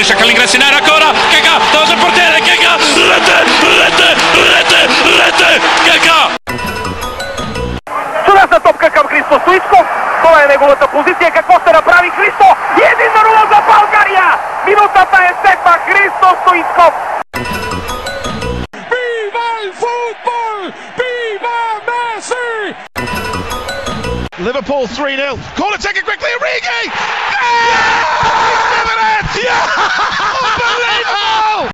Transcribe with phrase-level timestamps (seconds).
[0.00, 3.44] riesce a l'ingresso in area ancora Keka davanti al portiere Keka rete
[3.80, 4.08] rete
[4.52, 4.80] rete
[5.18, 6.34] rete Keka
[8.26, 9.86] Чудесна топка към Христо Стоичков.
[10.22, 11.30] Това е неговата позиция.
[11.30, 12.44] Какво ще направи Христо?
[12.78, 14.38] И един на нула за България!
[14.66, 15.78] Минутата е сетна.
[15.86, 16.92] Христо Стоичков.
[18.90, 20.58] ¡Viva el fútbol!
[20.98, 21.58] ¡Viva
[21.88, 22.74] Messi!
[24.46, 25.38] Liverpool 3 0.
[25.58, 26.30] Corner taken quickly.
[26.38, 26.80] Origi!
[26.86, 28.06] Yeah!
[29.41, 31.73] Unbelievable!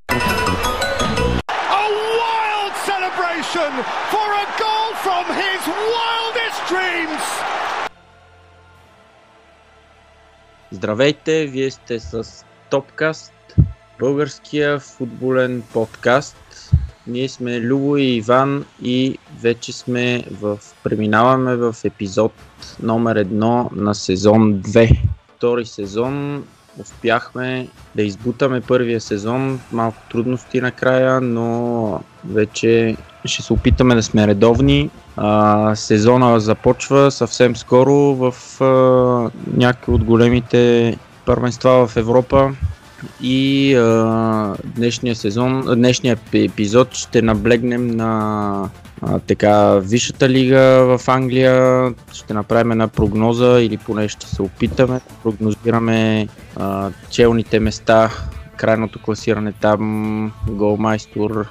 [1.81, 1.83] A
[2.19, 3.71] wild celebration
[4.07, 7.23] for a goal from his wildest dreams!
[10.71, 13.33] Здравейте, вие сте с Топкаст,
[13.99, 16.37] българския футболен подкаст.
[17.07, 20.59] Ние сме Любо и Иван и вече сме в...
[20.83, 22.33] преминаваме в епизод
[22.83, 24.99] номер едно на сезон 2.
[25.37, 26.43] Втори сезон
[26.79, 34.27] успяхме да избутаме първия сезон, малко трудности накрая, но вече ще се опитаме да сме
[34.27, 34.89] редовни.
[35.17, 38.33] А, сезона започва съвсем скоро в
[39.53, 42.51] някои от големите първенства в Европа
[43.21, 48.69] и а, днешния сезон, днешния епизод ще наблегнем на
[49.01, 51.93] а, така Висшата лига в Англия.
[52.13, 58.09] Ще направим една прогноза или поне ще се опитаме да прогнозираме а, челните места,
[58.57, 61.49] крайното класиране там, голмайстор,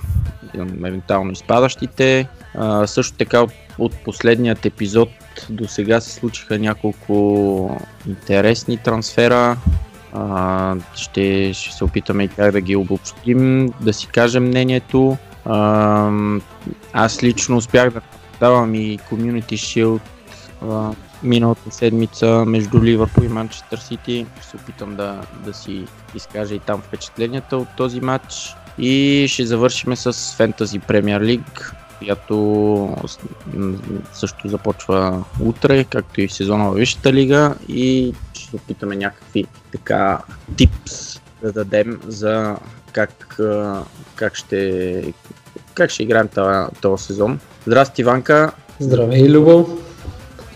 [0.85, 2.29] евентуално изпадащите.
[2.55, 5.09] А, също така от, от последният епизод
[5.51, 9.57] до сега се случиха няколко интересни трансфера.
[10.17, 15.17] А, ще, ще се опитаме и как да ги обобщим, да си кажем мнението.
[15.45, 16.11] А,
[16.93, 18.01] аз лично успях да
[18.41, 20.01] давам и Community Shield
[20.63, 20.91] а,
[21.23, 24.27] миналата седмица между Ливърпул и Манчестър Сити.
[24.41, 28.55] Ще се опитам да, да си изкажа и там впечатленията от този матч.
[28.79, 32.97] И ще завършим с Fantasy Premier League, която
[34.13, 40.19] също започва утре, както и сезона във Висшата лига и ще опитаме някакви така
[40.57, 42.57] типс да дадем за
[42.93, 43.39] как,
[44.17, 45.13] как ще
[45.75, 47.41] как ще играем този, този сезон.
[47.67, 48.53] Здрасти, Иванка.
[48.81, 49.69] Здравей, Любо.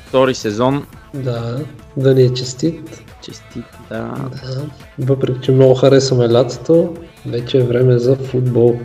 [0.09, 0.87] Втори сезон.
[1.15, 1.65] Да,
[1.97, 3.03] да ни е честит.
[3.23, 4.15] Честит, да.
[4.31, 4.63] Да.
[4.99, 6.97] Въпреки, че много харесваме лятото,
[7.27, 8.81] вече е време за футбол.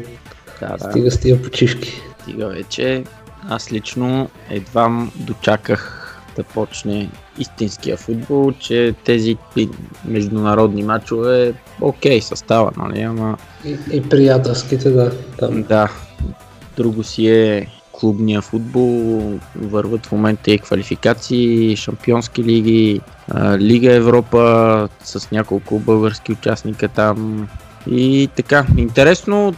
[0.60, 0.90] да, да.
[0.90, 2.02] Стига с тия почивки.
[2.26, 3.04] Стига вече.
[3.50, 6.02] Аз лично едва дочаках
[6.36, 9.38] да почне истинския футбол, че тези
[10.06, 15.12] международни матчове, окей, състава, нали, ама И, и приятелските, да.
[15.38, 15.64] Там.
[15.64, 15.92] да,
[16.78, 19.22] друго си е клубния футбол,
[19.56, 23.02] върват в момента и квалификации, шампионски лиги,
[23.58, 27.48] Лига Европа с няколко български участника там
[27.92, 28.66] и така.
[28.78, 29.56] Интересно,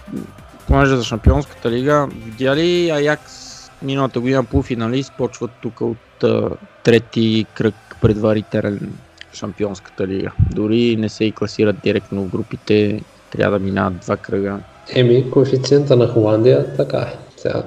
[0.67, 6.49] понеже за шампионската лига, видя ли Аякс миналата година полуфиналист, почват тук от а,
[6.83, 8.93] трети кръг предварителен
[9.33, 10.31] шампионската лига.
[10.55, 13.01] Дори не се и класират директно в групите,
[13.31, 14.59] трябва да минават два кръга.
[14.95, 17.13] Еми, коефициента на Холандия, така е.
[17.37, 17.63] Сега,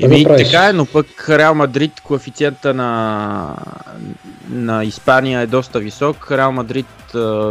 [0.00, 0.50] Еми, направиш?
[0.50, 3.54] така е, но пък Реал Мадрид коефициента на,
[4.50, 6.30] на Испания е доста висок.
[6.30, 6.86] Реал Мадрид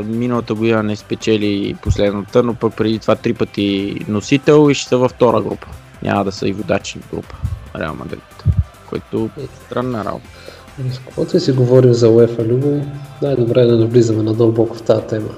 [0.05, 4.97] миналата година не спечели последната, но пък преди това три пъти носител и ще са
[4.97, 5.67] във втора група.
[6.03, 7.35] Няма да са и водачи група
[7.79, 8.43] Реал Мадрид,
[8.89, 10.27] което е странна работа.
[10.91, 12.85] с каквото си говорим за УЕФА, Любо,
[13.21, 15.29] най-добре е да навлизаме надълбоко в тази тема.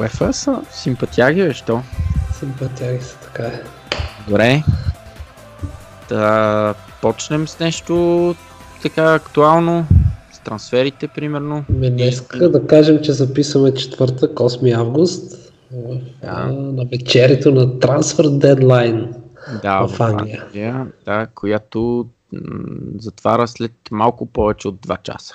[0.00, 1.82] УЕФА са симпатяги, бе, що?
[2.38, 3.62] Симпатяги са, така е.
[4.28, 4.62] Добре.
[6.12, 8.34] Да почнем с нещо
[8.82, 9.86] така актуално,
[10.32, 11.64] с трансферите примерно.
[11.68, 18.26] Ме днеска да кажем, че записваме четвъртък, 8 август, в, а, на вечерието на Transfer
[18.26, 19.08] Deadline.
[19.62, 20.42] Да, в Англия.
[20.42, 22.06] Англия, да, която
[22.98, 25.34] затваря след малко повече от 2 часа.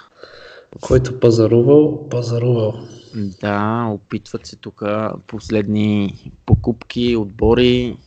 [0.82, 2.74] Който пазарувал, пазарувал.
[3.16, 4.84] Да, опитват се тук
[5.28, 7.98] последни покупки, отбори,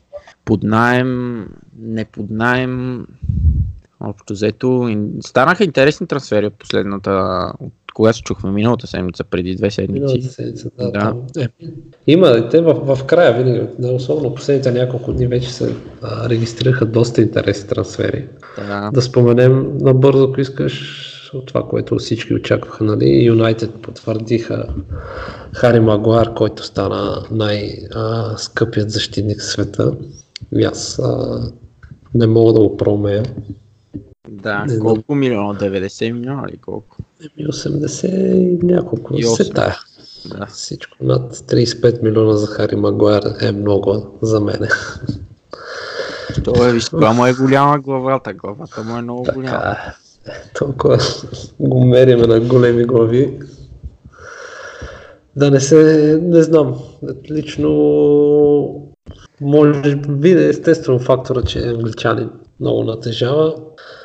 [0.45, 1.47] под найем,
[1.79, 3.07] не под найем.
[4.01, 9.69] Общо взето, станаха интересни трансфери от последната, от кога се чухме миналата седмица, преди две
[9.89, 10.29] Миналата седмици.
[10.29, 10.91] седмица, да.
[10.91, 11.43] Да.
[11.43, 11.49] Е,
[12.07, 17.23] има, те в, в края винаги, особено последните няколко дни вече се а, регистрираха доста
[17.23, 18.29] интересни трансфери.
[18.57, 24.67] Да, Да споменем набързо, ако искаш, от това, което всички очакваха, нали, Юнайтед потвърдиха
[25.53, 29.93] Хари Магуар, който стана най-скъпият защитник в света.
[30.57, 31.41] И аз а,
[32.15, 33.23] не мога да го проумея.
[34.29, 34.65] да.
[34.65, 34.87] Не знам.
[34.87, 35.59] Колко милиона?
[35.59, 36.97] 90 милиона или колко?
[37.39, 38.07] Еми 80
[38.37, 39.15] и няколко.
[39.17, 39.55] И се осем.
[39.55, 39.77] тая.
[40.27, 40.47] Да.
[40.47, 44.69] Всичко над 35 милиона за Хари Магуайр е много за мене.
[46.45, 48.33] То е, виж, това му е голяма главата.
[48.33, 49.51] Главата му е много голяма.
[49.51, 49.95] Така,
[50.27, 50.53] е.
[50.55, 50.99] толкова
[51.61, 53.39] го мериме на големи глави.
[55.37, 56.75] Да не се, не знам,
[57.31, 57.71] лично
[59.41, 63.55] може би естествено фактора, че е англичанин много натежава.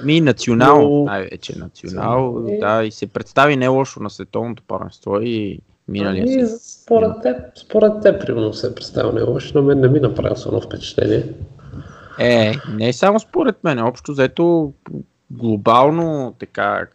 [0.03, 2.57] Ми национал, Но- най-вече национал, Е.
[2.59, 8.01] да, и се представи не лошо на световното първенство и миналия Ами, според теб, според
[8.01, 11.23] теб, примерно се е представил не лошо, на мен не ми направи особено впечатление.
[12.19, 14.73] Е, не само според мен, общо взето
[15.31, 16.87] глобално така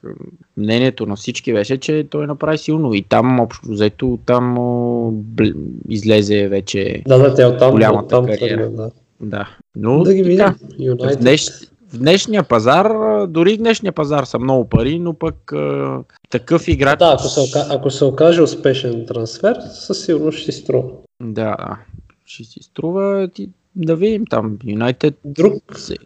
[0.57, 4.57] мнението на всички беше, че той направи силно и там общо взето там
[5.13, 5.55] бл-
[5.89, 8.71] излезе вече Да, да, тя оттам, Голямата оттам кариера.
[8.71, 8.91] да.
[9.21, 9.49] да.
[9.77, 10.39] Но Да ги видим.
[10.39, 10.57] така,
[11.07, 11.51] в, днеш,
[11.93, 12.93] в днешния пазар,
[13.27, 15.99] дори в днешния пазар са много пари, но пък а,
[16.31, 16.99] такъв играч...
[16.99, 17.41] Да, ако се,
[17.71, 20.89] ако се окаже успешен трансфер, със сигурност ще си струва.
[21.23, 21.57] Да,
[22.27, 24.59] ще си струва ти, да видим там.
[24.65, 25.63] Юнайтед Друг,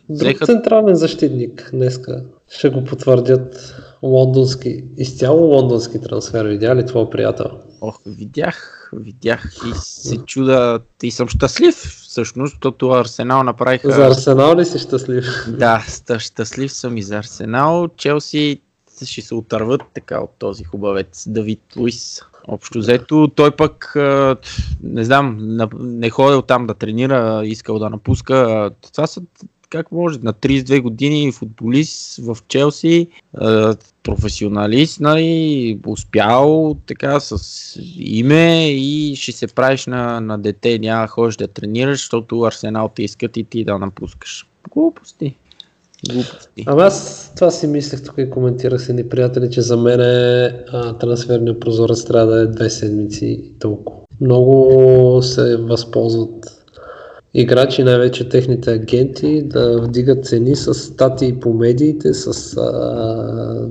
[0.09, 6.47] друг централен защитник днеска ще го потвърдят лондонски, изцяло лондонски трансфер.
[6.47, 7.51] Видя ли твой приятел?
[7.81, 13.91] Ох, видях, видях и се чуда и съм щастлив всъщност, защото Арсенал направиха...
[13.91, 15.25] За Арсенал ли си щастлив?
[15.49, 15.85] Да,
[16.19, 17.89] щастлив съм и за Арсенал.
[17.97, 18.61] Челси
[19.05, 22.23] ще се отърват така от този хубавец Давид Луис.
[22.49, 23.93] Общо взето, той пък,
[24.83, 28.71] не знам, на- не ходил там да тренира, искал да напуска.
[28.93, 29.23] Това са,
[29.71, 33.09] как може, на 32 години футболист в Челси,
[34.03, 37.39] професионалист, нали, успял така с
[37.99, 43.03] име и ще се правиш на, на дете, няма ходиш да тренираш, защото Арсенал те
[43.03, 44.47] искат и ти да напускаш.
[44.71, 45.35] Глупости.
[46.13, 46.65] Глупости.
[46.67, 50.45] Ами аз това си мислех тук и коментирах с едни приятели, че за мен е,
[50.73, 53.99] а, трансферният прозорец трябва да е две седмици и толкова.
[54.21, 56.65] Много се възползват
[57.35, 63.69] играчи, най-вече техните агенти, да вдигат цени с статии по медиите, с а,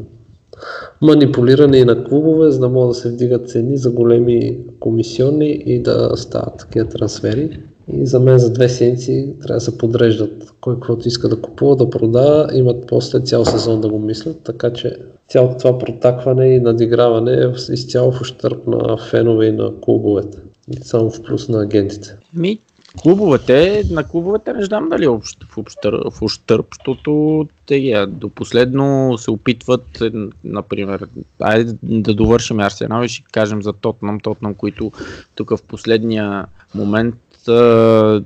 [1.01, 6.12] манипулиране на клубове, за да могат да се вдигат цени за големи комисионни и да
[6.15, 7.59] стават такива трансфери.
[7.88, 10.53] И за мен за две седмици трябва да се подреждат.
[10.62, 14.74] Кой каквото иска да купува, да продава, имат после цял сезон да го мислят, така
[14.74, 14.97] че
[15.30, 20.38] цялото това протакване и надиграване е изцяло в ущърп на фенове и на клубовете.
[20.71, 22.15] И само в плюс на агентите.
[22.33, 22.59] Ми,
[23.01, 29.18] клубовете, на клубовете не знам дали общ- в, общър, в ущърп, защото те до последно
[29.18, 30.12] се опитват, е,
[30.44, 31.07] например,
[31.39, 34.91] айде да довършим Арсенал и ще кажем за Тотнам, Тотнам, които
[35.36, 36.45] тук в последния
[36.75, 37.15] момент
[37.47, 38.23] а,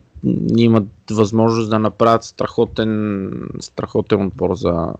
[0.57, 4.93] имат възможност да направят страхотен, страхотен отбор за,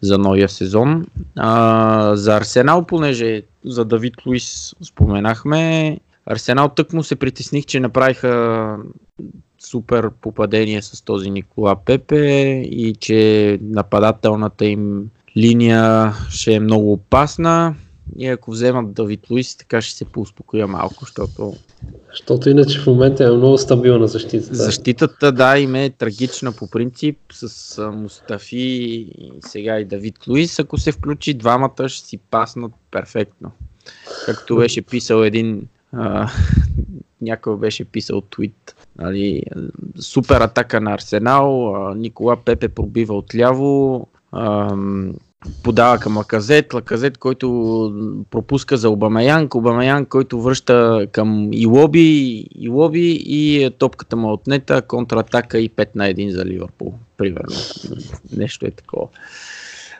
[0.00, 1.06] за новия сезон.
[1.36, 8.76] А, за Арсенал, понеже за Давид Луис споменахме, Арсенал тък му се притесних, че направиха
[9.58, 12.16] супер попадение с този Никола Пепе
[12.60, 17.74] и че нападателната им линия ще е много опасна.
[18.18, 21.54] И ако вземат Давид Луис, така ще се поуспокоя малко, защото
[22.10, 24.54] Защото иначе в момента е много стабилна защитата.
[24.54, 30.58] защитата, да, им е трагична по принцип с Мустафи и сега и Давид Луис.
[30.58, 33.50] Ако се включи, двамата ще си паснат перфектно.
[34.26, 36.30] Както беше писал един а,
[37.20, 38.76] някой беше писал твит.
[38.98, 39.42] Нали,
[40.00, 45.14] супер атака на Арсенал, Никола Пепе пробива отляво, ам,
[45.62, 53.64] подава към Лаказет, Лаказет, който пропуска за Обамаян, Обамаян, който връща към Илоби, Илоби и
[53.64, 57.56] е, топката му е отнета, контратака и 5 на 1 за Ливърпул, примерно.
[58.36, 59.06] Нещо е такова.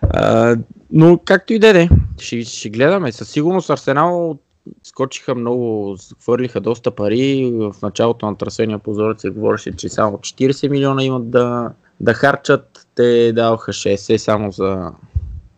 [0.03, 0.57] А,
[0.93, 3.13] но както и да е, ще, ще гледаме.
[3.13, 4.39] Със сигурност Арсенал
[4.83, 7.53] скочиха много, хвърлиха доста пари.
[7.55, 11.71] В началото на трасения позорец се говореше, че само 40 милиона имат да,
[12.01, 12.87] да харчат.
[12.95, 14.93] Те даваха 60 само за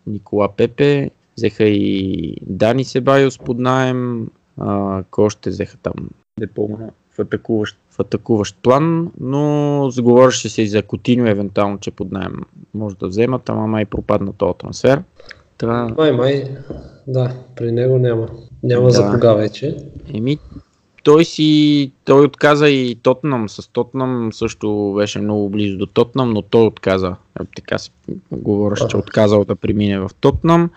[0.06, 1.10] Никола Пепе.
[1.36, 4.30] Взеха и Дани Себайос под найем.
[4.58, 5.94] А, кой още взеха там?
[6.40, 6.90] Не помня.
[7.16, 12.34] В атакуващ, в атакуващ план, но заговореше се и за Котиньо, евентуално, че под найем
[12.74, 15.02] може да вземат, ама май пропадна този трансфер.
[15.58, 16.44] Та, Май, май,
[17.06, 18.28] да, при него няма.
[18.62, 18.90] Няма Да.
[18.90, 19.76] за кога вече.
[20.14, 20.38] Еми,
[21.02, 23.48] той си, той отказа и Тотнам.
[23.48, 27.16] С Тотнам също беше много близо до Тотнам, но той отказа.
[27.40, 27.90] Е, Така се
[28.32, 30.70] говореше, че отказал да премине в Тотнам.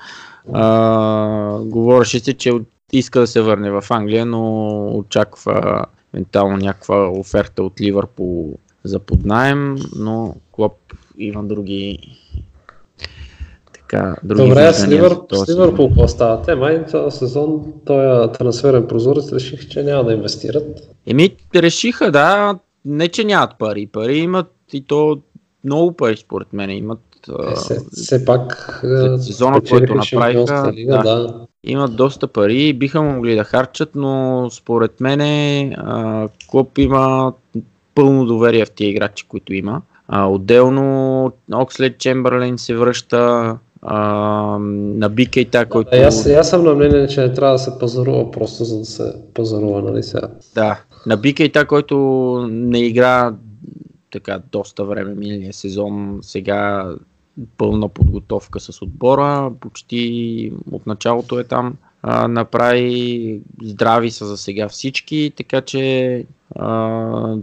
[0.53, 2.51] А, говореше се, че
[2.91, 4.67] иска да се върне в Англия, но
[4.97, 8.53] очаква евентуално някаква оферта от Ливърпул
[8.83, 10.77] за поднаем, но Клоп
[11.17, 11.99] има други
[13.87, 16.41] така, други Добре, с, Ливър, с Ливърпул какво става?
[16.41, 20.89] Те май този сезон, този трансферен прозорец реших, че няма да инвестират.
[21.07, 23.87] Еми, решиха, да, не че нямат пари.
[23.87, 25.17] Пари имат и то
[25.63, 26.99] много пари според мен имат.
[27.51, 28.79] Е, все, все пак
[29.19, 31.19] сезона, който направиха, лига, да.
[31.19, 31.45] да.
[31.63, 35.75] имат доста пари и биха могли да харчат, но според мен
[36.47, 37.33] Клоп има
[37.95, 39.81] пълно доверие в тия играчи, които има.
[40.07, 45.89] А, отделно Окслед Чемберлен се връща а, на Бикейта, който...
[45.93, 48.85] А, аз, аз съм на мнение, че не трябва да се пазарува просто за да
[48.85, 50.27] се пазарува, нали сега.
[50.55, 51.97] Да, на Бикейта, който
[52.51, 53.33] не игра
[54.11, 56.89] така доста време миналия сезон, сега
[57.57, 61.73] пълна подготовка с отбора, почти от началото е там.
[62.07, 67.35] А, направи здрави са за сега всички, така че а,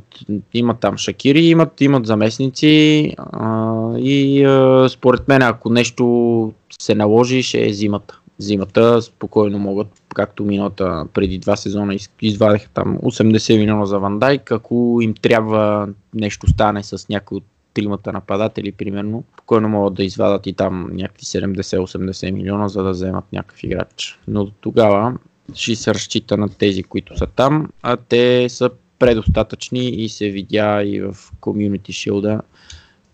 [0.54, 7.42] имат там шакири, имат, имат заместници а, и а, според мен ако нещо се наложи
[7.42, 8.18] ще е зимата.
[8.38, 14.18] Зимата спокойно могат, както миналата преди два сезона из- извадиха там 80 милиона за Ван
[14.18, 20.04] Дайк, ако им трябва нещо стане с някой от тримата нападатели, примерно, спокойно могат да
[20.04, 24.18] извадат и там някакви 70-80 милиона, за да вземат някакъв играч.
[24.28, 25.14] Но до тогава
[25.54, 30.82] ще се разчита на тези, които са там, а те са предостатъчни и се видя
[30.84, 32.40] и в Community Shield,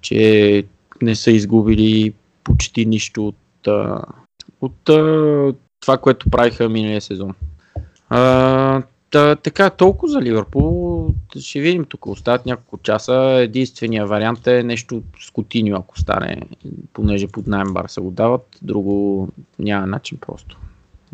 [0.00, 0.64] че
[1.02, 2.12] не са изгубили
[2.44, 3.68] почти нищо от,
[4.60, 4.90] от
[5.80, 7.34] това, което правиха миналия сезон.
[8.08, 11.08] А, та, така, толкова за Ливърпул.
[11.38, 12.06] Ще видим тук.
[12.06, 13.38] Остават няколко часа.
[13.40, 16.42] Единствения вариант е нещо с Котиньо, ако стане,
[16.92, 18.46] понеже под найем Барса го дават.
[18.62, 20.58] Друго няма начин просто.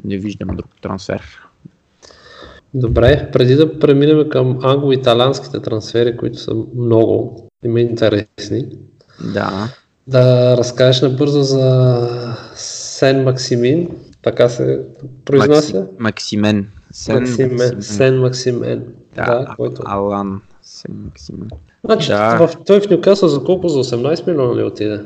[0.05, 1.23] Не виждам друг трансфер.
[2.75, 8.69] Добре, преди да преминем към англо-италянските трансфери, които са много и ме интересни,
[9.35, 9.69] Да.
[10.07, 12.09] да разкажеш набързо за
[12.55, 13.89] Сен Максимин,
[14.23, 14.81] така се
[15.25, 15.81] произнася?
[15.81, 16.69] Макси, Максимен.
[16.95, 18.85] Сен Максимен, Сен Максимен,
[19.17, 19.83] Да, да, който.
[19.85, 21.51] Алан Сен Максимен.
[21.85, 22.37] Значи, да.
[22.39, 23.69] в, той в Нюкасъл за колко?
[23.69, 25.01] За 18 милиона ли отиде?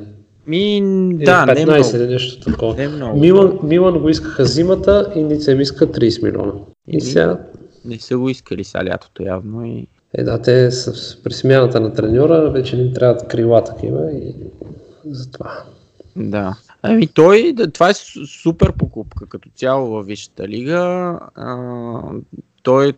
[0.46, 0.80] Ми,
[1.14, 1.96] да, не 15 много.
[1.96, 2.74] или нещо такова.
[2.74, 3.20] Не много.
[3.20, 6.52] Милан, Милан го искаха зимата и Ница им иска 30 милиона.
[6.88, 7.00] И Еми.
[7.00, 7.38] сега,
[7.84, 11.92] Не са го искали сега лятото явно и е да, те с- при смяната на
[11.92, 14.34] треньора, вече ни трябват крила такива и
[15.06, 15.62] затова.
[16.16, 16.56] Да.
[16.82, 20.78] Ами той, това е су- супер покупка като цяло във Висшата лига.
[21.34, 21.56] А,
[22.62, 22.92] той е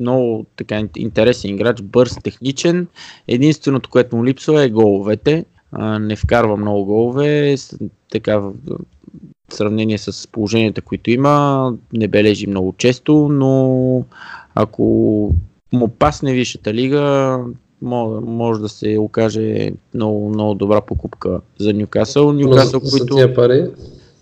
[0.00, 2.86] много така ин- интересен играч, бърз, техничен.
[3.28, 5.44] Единственото, което му липсва е головете.
[5.72, 7.56] А, не вкарва много голове.
[8.10, 8.52] Така в
[9.52, 14.04] сравнение с положенията, които има, не бележи много често, но
[14.54, 14.82] ако
[15.72, 17.38] му пасне Висшата лига,
[17.86, 22.32] може, може да се окаже много, много добра покупка за Нюкасъл.
[22.32, 23.16] Нюкасъл, за, за които...
[23.16, 23.70] тия пари,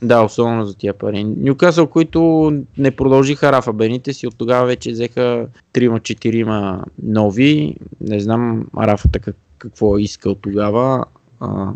[0.02, 1.24] Да, особено за тия пари.
[1.24, 7.76] Нюкасъл, които не продължиха Рафа Бените си, от тогава вече взеха 3-4 нови.
[8.00, 11.04] Не знам Рафата как, какво е искал тогава,
[11.40, 11.72] а,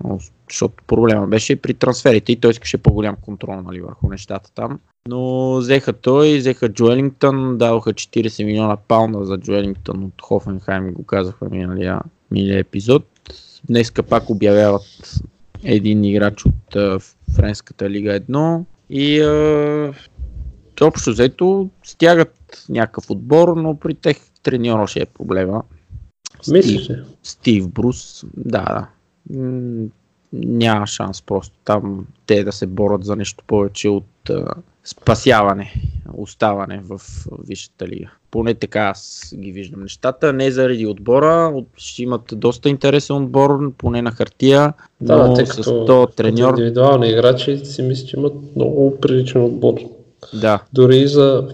[0.50, 4.78] защото проблема беше при трансферите и той искаше по-голям контрол нали, върху нещата там.
[5.08, 11.48] Но взеха той, взеха Джуелингтън, дадоха 40 милиона паунда за Джуелингтън от Хофенхайм, го казахме
[11.50, 12.00] миналия,
[12.30, 13.04] миналия епизод.
[13.64, 15.20] Днеска пак обявяват
[15.64, 16.98] един играч от а,
[17.36, 19.92] Френската лига 1 и а,
[20.80, 25.62] общо взето стягат някакъв отбор, но при тех треньора ще е проблема.
[26.50, 27.02] мислиш ли?
[27.22, 28.86] Стив Брус, да, да.
[30.32, 34.54] Няма шанс просто там те да се борят за нещо повече от а,
[34.84, 35.74] спасяване,
[36.16, 37.00] оставане в
[37.48, 38.10] Висшата лига.
[38.30, 40.32] Поне така аз ги виждам нещата.
[40.32, 45.46] Не заради отбора, от, ще имат доста интересен отбор, поне на хартия, Да, но тъй
[45.46, 49.74] с то треньор, индивидуални играчи си мисля, че имат много приличен отбор.
[50.34, 51.48] да, Дори и за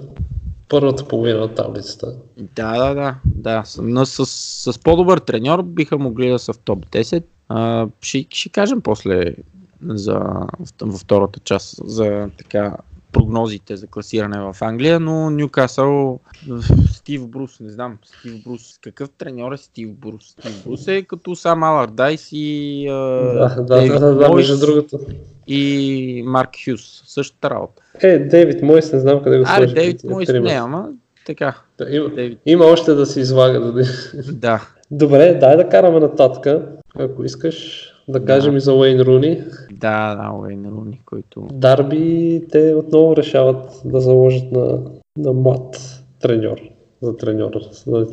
[0.69, 2.15] първата половина от таблицата.
[2.57, 3.15] Да, да, да.
[3.25, 3.65] да.
[3.83, 4.27] Но с,
[4.73, 7.23] с по-добър треньор биха могли да са в топ 10.
[7.49, 9.35] А, ще, ще кажем после
[9.89, 10.21] за,
[10.83, 12.77] във втората част за така
[13.15, 16.21] прогнозите за класиране в Англия, но Нюкасъл,
[16.93, 20.25] Стив Брус, не знам, Стив Брус, какъв треньор е Стив Брус?
[20.31, 24.99] Стив Брус е като сам Алардайс и а, Да, да, Дейвид да, да, Мойс другото.
[25.47, 27.83] и Марк Хюс, същата работа.
[28.03, 29.75] Е, Дейвид Мойс, не знам къде го Аре, сложих.
[29.75, 30.89] Дейвид Мойс не, ама
[31.27, 31.55] така.
[31.79, 32.39] Да, има, Дейвид.
[32.47, 33.61] има още да се излага.
[33.61, 33.85] Да...
[34.33, 36.63] Да, Добре, дай да караме нататък.
[36.99, 39.43] Ако искаш да кажем и за Уейн Руни.
[39.73, 44.81] да, да, Уейн Руни, който Дарби, те отново решават да заложат на,
[45.19, 46.61] на млад треньор.
[47.03, 47.51] За треньор.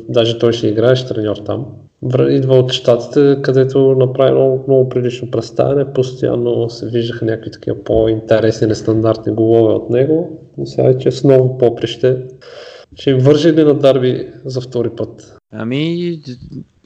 [0.08, 1.66] Даже той ще играеш треньор там.
[2.28, 5.92] Идва от щатите, където направи много, много прилично представяне.
[5.92, 10.40] Постоянно се виждаха някакви такива по-интересни, нестандартни голове от него.
[10.58, 12.16] Но сега е, че с ново поприще.
[12.94, 15.36] Ще им вържи ли на Дарби за втори път?
[15.52, 16.20] Ами,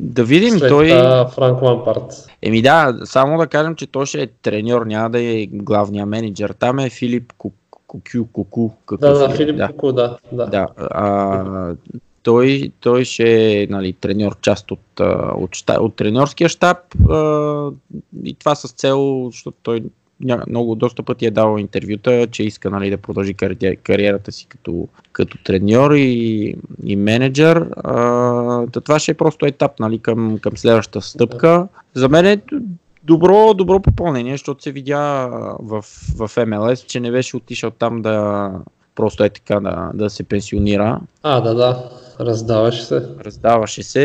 [0.00, 0.58] да видим.
[0.58, 0.88] След той...
[1.28, 2.26] Франк Лампарт.
[2.42, 6.54] Еми да, само да кажем, че той ще е треньор, няма да е главния менеджер.
[6.58, 7.32] Там е Филип
[7.86, 8.70] Кукю, Куку.
[9.00, 9.68] Да, да, Филип да.
[9.68, 10.18] Куку, да.
[10.32, 10.46] да.
[10.46, 11.74] да а,
[12.22, 16.78] той, той ще е нали, треньор, част от, от, от, от треньорския щаб
[17.10, 17.70] а,
[18.24, 19.84] и това с цел, защото той
[20.48, 24.88] много доста пъти е дал интервюта, че иска нали, да продължи кари, кариерата си като,
[25.12, 26.54] като треньор и,
[26.84, 27.68] и менеджер.
[27.84, 31.68] А, това ще е просто етап нали, към, към следващата стъпка.
[31.94, 32.40] За мен е
[33.04, 35.28] добро, добро попълнение, защото се видя
[35.60, 35.84] в,
[36.16, 38.50] в МЛС, че не беше отишъл там да
[38.94, 41.00] просто е така да, да се пенсионира.
[41.22, 41.90] А, да, да.
[42.20, 43.02] Раздаваше се.
[43.24, 44.00] Раздаваше се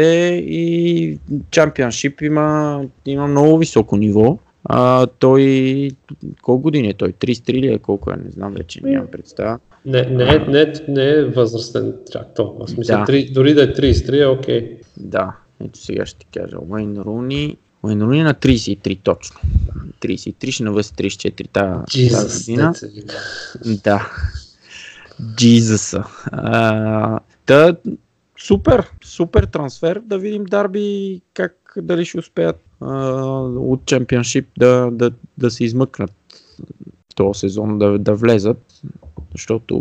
[0.45, 1.19] и
[1.51, 4.37] чемпионшип има, има много високо ниво.
[4.63, 5.91] А, той,
[6.41, 7.13] колко години е той?
[7.13, 7.79] 33 ли е?
[7.79, 8.15] Колко е?
[8.15, 9.59] Не знам вече, нямам представа.
[9.85, 12.67] Не, не, не, не е възрастен чак толкова.
[12.67, 13.05] Смисъл, да.
[13.05, 14.61] 3, дори да е 33 е окей.
[14.61, 14.81] Okay.
[14.97, 16.57] Да, ето сега ще ти кажа.
[16.69, 19.39] Уейн Руни, Уейн Руни на 33 точно.
[20.01, 22.09] 33 ще навъси 34 тази
[22.45, 22.73] година.
[23.83, 24.11] Да.
[25.35, 26.03] Джизуса.
[27.45, 27.75] Та,
[28.39, 30.01] супер, супер трансфер.
[30.05, 36.11] Да видим Дарби как дали ще успеят от чемпионшип да, да, да се измъкнат
[37.15, 38.63] този сезон, да, да влезат,
[39.31, 39.75] защото...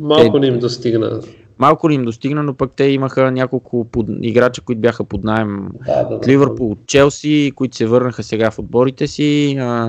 [0.00, 1.20] Малко те, не им достигна.
[1.58, 5.68] Малко не им достигна, но пък те имаха няколко под, играча, които бяха под найем
[5.86, 9.56] да, да, от Ливърпул, от Челси, които се върнаха сега в отборите си.
[9.60, 9.86] А,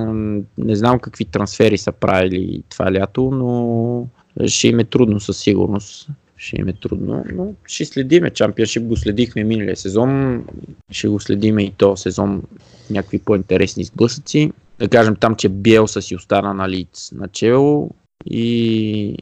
[0.58, 4.06] не знам какви трансфери са правили това лято, но
[4.46, 6.08] ще им е трудно със сигурност
[6.44, 8.30] ще им е трудно, но ще следиме.
[8.30, 10.44] Чампионшип го следихме миналия сезон,
[10.90, 12.42] ще го следиме и то сезон
[12.90, 14.52] някакви по-интересни сблъсъци.
[14.78, 17.90] Да кажем там, че Биелса си остана на Лиц начало
[18.26, 19.16] и,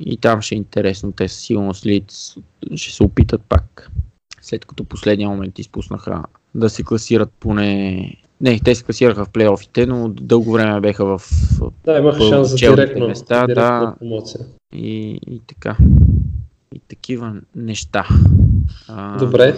[0.00, 1.12] и там ще е интересно.
[1.12, 2.34] Те със сигурност Лиц
[2.74, 3.90] ще се опитат пак.
[4.42, 6.22] След като последния момент изпуснаха
[6.54, 11.22] да се класират поне не, те се класираха в плейофите, но дълго време беха в
[11.84, 14.24] Да, имаха шанс за директно, места, директно да,
[14.74, 15.76] И, и така
[16.74, 18.06] и такива неща.
[19.18, 19.56] Добре,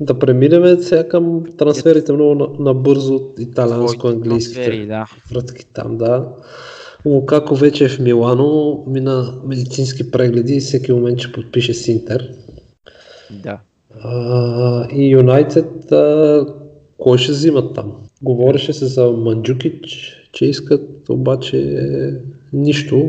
[0.00, 4.86] да преминем сега към трансферите много набързо от италианско-английски.
[4.86, 5.06] Да.
[5.30, 6.28] Вратки там, да.
[7.04, 12.34] Лукако вече е в Милано, мина медицински прегледи и всеки момент ще подпише с Интер.
[13.42, 13.58] Да.
[14.00, 15.92] А, и Юнайтед,
[16.98, 17.92] кой ще взимат там?
[18.22, 22.20] Говореше се за Манджукич, че искат, обаче
[22.52, 23.08] нищо.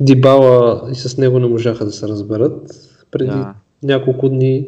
[0.00, 2.70] Дибала и с него не можаха да се разберат
[3.10, 3.54] преди да.
[3.82, 4.66] няколко дни.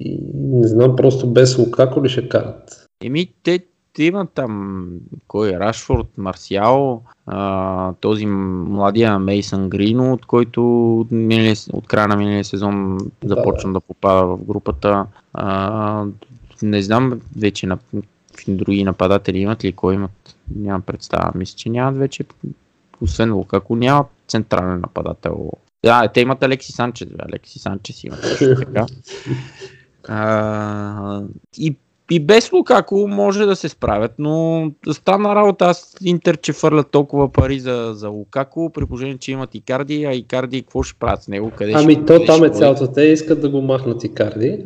[0.00, 2.86] И не знам, просто без Лукако ли ще карат.
[3.04, 3.60] Еми, те,
[3.92, 4.88] те имат там
[5.28, 12.08] кой е Рашфорд, Марсиал, а, този младия Мейсън Грино, от който от, минали, от края
[12.08, 13.34] на миналия сезон да.
[13.34, 15.06] започна да попада в групата.
[15.32, 16.04] А,
[16.62, 17.78] не знам вече на
[18.48, 20.36] други нападатели имат ли, кой имат.
[20.56, 21.32] Нямам представа.
[21.34, 22.24] Мисля, че нямат вече
[23.00, 25.50] освен Лукако, няма централен нападател.
[25.84, 28.16] Да, те имат Алекси Санчес, Алекси Санчес има
[28.58, 28.86] така.
[30.08, 31.22] А,
[31.58, 31.76] и,
[32.10, 37.32] и без Лукако може да се справят, но стана работа аз Интер, че фърлят толкова
[37.32, 41.28] пари за, за Лукако, при положение, че имат Икарди, а Икарди какво ще правят с
[41.28, 41.52] него?
[41.56, 42.86] Къде ами ще, то там е цялото.
[42.86, 44.64] Те искат да го махнат Икарди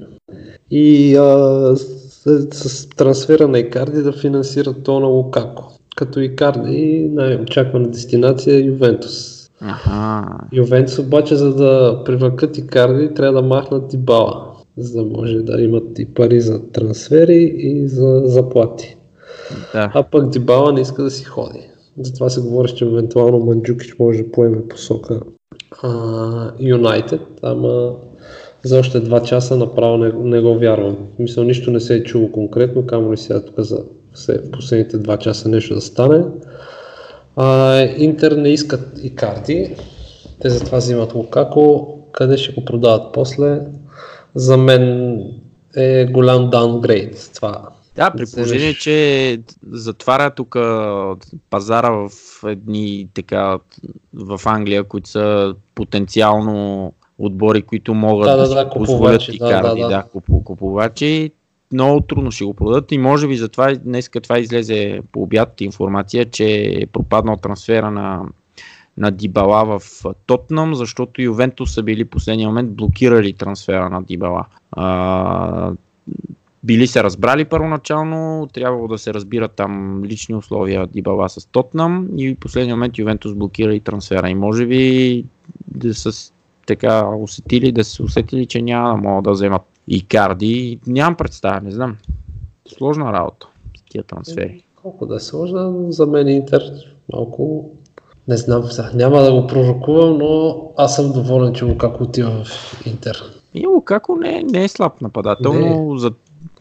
[0.71, 7.89] и а, с, с трансфера на Икарди да финансират то на Лукако като Икарди най-очаквана
[7.89, 9.40] дестинация е Ювентус.
[10.53, 15.63] Ювентус обаче, за да привлекат Икарди, трябва да махнат и бала, за да може да
[15.63, 18.97] имат и пари за трансфери и за заплати.
[19.73, 19.93] Да.
[19.95, 21.71] А пък Дибала не иска да си ходи.
[22.01, 25.21] Затова се говори, че евентуално Манджукич може да поеме посока
[26.61, 27.93] Юнайтед, ама
[28.63, 30.97] за още два часа направо не, не го вярвам.
[31.19, 33.85] Мисля, нищо не се е чуло конкретно, камо ли сега тук за
[34.29, 36.25] в последните два часа нещо да стане.
[37.37, 39.77] А, Интер не искат и карти,
[40.41, 43.61] те затова взимат Лукако, къде ще го продават после.
[44.35, 45.17] За мен
[45.77, 47.69] е голям даунгрейд това.
[47.97, 49.39] Да, при положение, че
[49.73, 50.57] затваря тук
[51.51, 52.11] пазара в
[52.47, 53.59] едни така
[54.15, 59.81] в Англия, които са потенциално отбори, които могат да, да, да, да позволят и карти,
[59.81, 59.89] да, да.
[59.89, 60.05] да,
[60.45, 61.33] купувачи
[61.73, 66.31] много трудно ще го продадат и може би затова днес това излезе по обяд информация,
[66.31, 68.23] че е пропаднал трансфера на,
[68.97, 74.47] на Дибала в Тотнам, защото Ювентус са били последния момент блокирали трансфера на Дибала.
[74.73, 75.73] А,
[76.65, 82.35] били се разбрали първоначално, трябвало да се разбират там лични условия Дибала с Тотнам и
[82.35, 84.31] в последния момент Ювентус блокира и трансфера.
[84.31, 85.25] И може би
[85.69, 86.33] да са
[86.67, 90.79] така усетили, да се усетили, че няма да могат да вземат и карди.
[90.87, 91.97] Нямам представа, не знам.
[92.77, 93.47] Сложна работа
[93.79, 94.65] с тия трансфери.
[94.83, 96.63] Колко да е сложна, за мен Интер
[97.13, 97.71] малко
[98.29, 103.17] не знам, няма да го пророкувам, но аз съм доволен, че Лукако отива в Интер.
[103.55, 106.13] И Лукако не, не е слаб нападател, но за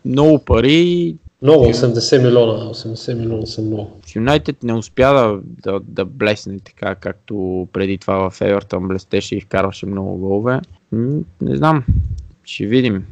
[0.05, 3.91] много пари Много, 80 милиона, 80 милиона са много.
[4.15, 9.41] Юнайтед не успя да, да, да блесне така, както преди това в Евертън блестеше и
[9.41, 10.61] вкарваше много голове.
[11.41, 11.83] Не знам,
[12.49, 13.03] ще видим.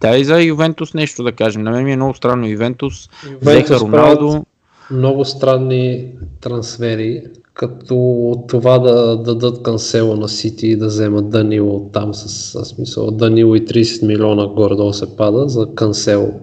[0.00, 1.62] Дай за Ювентус нещо да кажем.
[1.62, 2.46] На мен ми е много странно.
[2.46, 3.08] Ювентус,
[3.40, 4.44] взеха Роналдо.
[4.90, 6.06] Много странни
[6.40, 7.22] трансфери,
[7.54, 13.10] като това да дадат канцела на Сити и да вземат Данило там с, с смисъл
[13.10, 16.40] Данило и 30 милиона горе-долу се пада за канцел.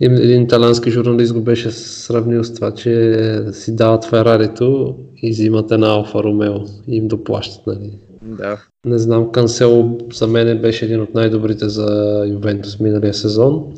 [0.00, 5.70] И един италиански журналист го беше сравнил с това, че си дават Ферарито и взимат
[5.70, 6.54] една Алфа Ромео
[6.88, 7.66] и им доплащат.
[7.66, 7.90] Нали.
[8.26, 8.62] Да.
[8.86, 13.74] Не знам, Кансело за мен беше един от най-добрите за Ювентус миналия сезон.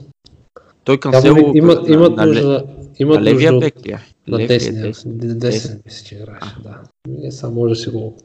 [0.84, 2.64] Той Кансело имат, на, имат на, нужда,
[2.98, 3.98] имат на левия нужда бек ли е?
[4.28, 4.82] на десния.
[4.82, 5.18] Десен.
[5.18, 5.80] Десен, Десен.
[5.86, 6.80] мисля, че играеше, да.
[7.22, 8.16] И сега може да си го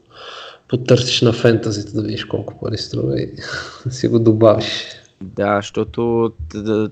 [0.68, 3.30] потърсиш на фентазито да видиш колко пари струва и
[3.90, 4.86] си го добавиш.
[5.22, 6.32] Да, защото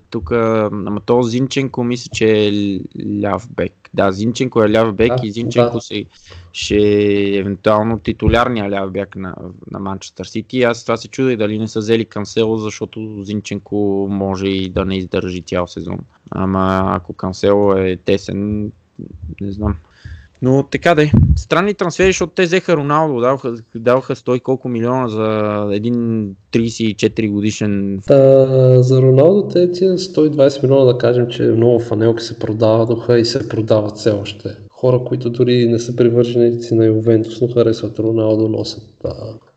[0.09, 2.79] тук, ама то Зинченко мисля, че е
[3.21, 3.82] ляв бек.
[3.93, 5.81] Да, Зинченко е ляв бек Да, и Зинченко да.
[5.81, 6.05] се,
[6.53, 9.35] ще е евентуално титулярния ляв бек на,
[9.71, 10.63] на Манчестър Сити.
[10.63, 14.97] Аз това се чудя дали не са взели Кансело, защото Зинченко може и да не
[14.97, 15.99] издържи цял сезон.
[16.31, 18.71] Ама ако Кансело е тесен,
[19.41, 19.75] не знам.
[20.43, 21.11] Но така де.
[21.35, 27.31] Странни трансфери, защото те взеха Роналдо, даваха, даваха 100 и колко милиона за един 34
[27.31, 33.19] годишен Та, за Роналдо те тия 120 милиона да кажем, че много фанелки се продаваха
[33.19, 34.49] и се продават все още.
[34.69, 39.09] Хора, които дори не са привърженици на Ювентус, но харесват Роналдо, носят а,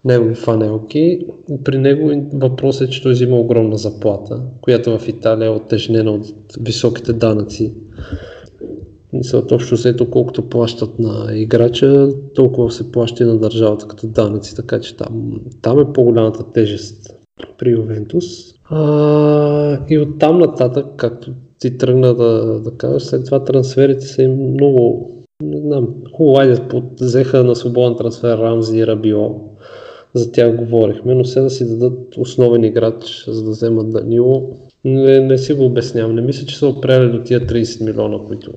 [0.05, 1.27] негови фанелки.
[1.65, 6.27] При него въпросът е, че той взима огромна заплата, която в Италия е оттежнена от
[6.61, 7.75] високите данъци.
[9.17, 14.57] Мисля, общо взето колкото плащат на играча, толкова се плаща и на държавата като данъци,
[14.57, 17.15] така че там, там е по-голямата тежест
[17.59, 18.25] при Ювентус.
[18.65, 24.53] А, и оттам нататък, както ти тръгна да, да кажеш, след това трансферите са им
[24.53, 25.11] много,
[25.43, 26.63] не знам, хубаво, айде,
[27.01, 29.31] взеха на свободен трансфер Рамзи и Рабио,
[30.15, 34.51] за тях говорихме, но сега да си дадат основен играч, за да вземат Данило,
[34.85, 36.15] не, не си го обяснявам.
[36.15, 38.51] Не мисля, че са опряли до тия 30 милиона, които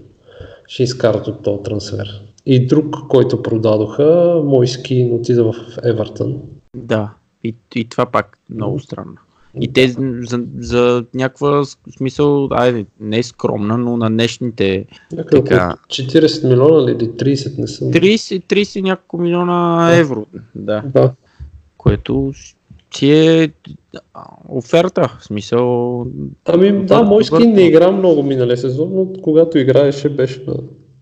[0.70, 2.22] ще изкарат от този трансфер.
[2.46, 6.38] И друг, който продадоха, Мойски отида в Евертън.
[6.76, 9.16] Да, и, и това пак много странно.
[9.62, 9.88] И те
[10.28, 11.64] за, за някаква
[11.98, 15.66] смисъл, айде, не е скромна, но на днешните Някъде Така.
[15.66, 17.88] около 40 милиона или 30 не съм.
[17.88, 20.26] 30, 30 няколко милиона евро.
[20.56, 21.14] Да, Да.
[21.78, 22.34] което
[22.96, 23.50] си е
[24.50, 26.06] оферта, в смисъл...
[26.46, 30.56] Ами да, Добър- Мойски не игра много миналия сезон, но когато играеше беше на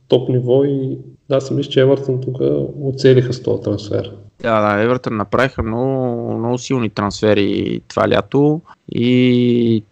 [0.08, 0.97] топ ниво и
[1.30, 2.38] да, си мисля, че Евертън тук
[2.84, 4.12] оцелиха с този трансфер.
[4.41, 9.84] Да, да, Евертън направиха много, много силни трансфери това лято и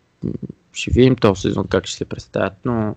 [0.73, 2.95] ще видим този сезон как ще се представят, но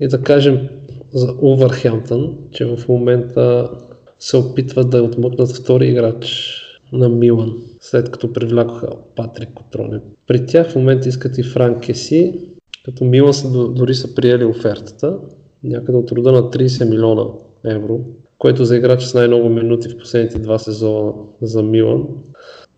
[0.00, 0.68] И да кажем
[1.12, 3.70] за Увърхемптън, че в момента
[4.18, 10.00] се опитват да отмъкнат втори играч на Милан, след като привлякоха Патрик Котроне.
[10.26, 12.40] При тях в момента искат и Франк Кеси,
[12.84, 15.18] като Милан са, дори са приели офертата,
[15.64, 17.24] някъде от рода на 30 милиона
[17.64, 18.00] евро,
[18.38, 22.06] което за играч с най-много минути в последните два сезона за Милан.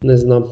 [0.04, 0.44] Не знам,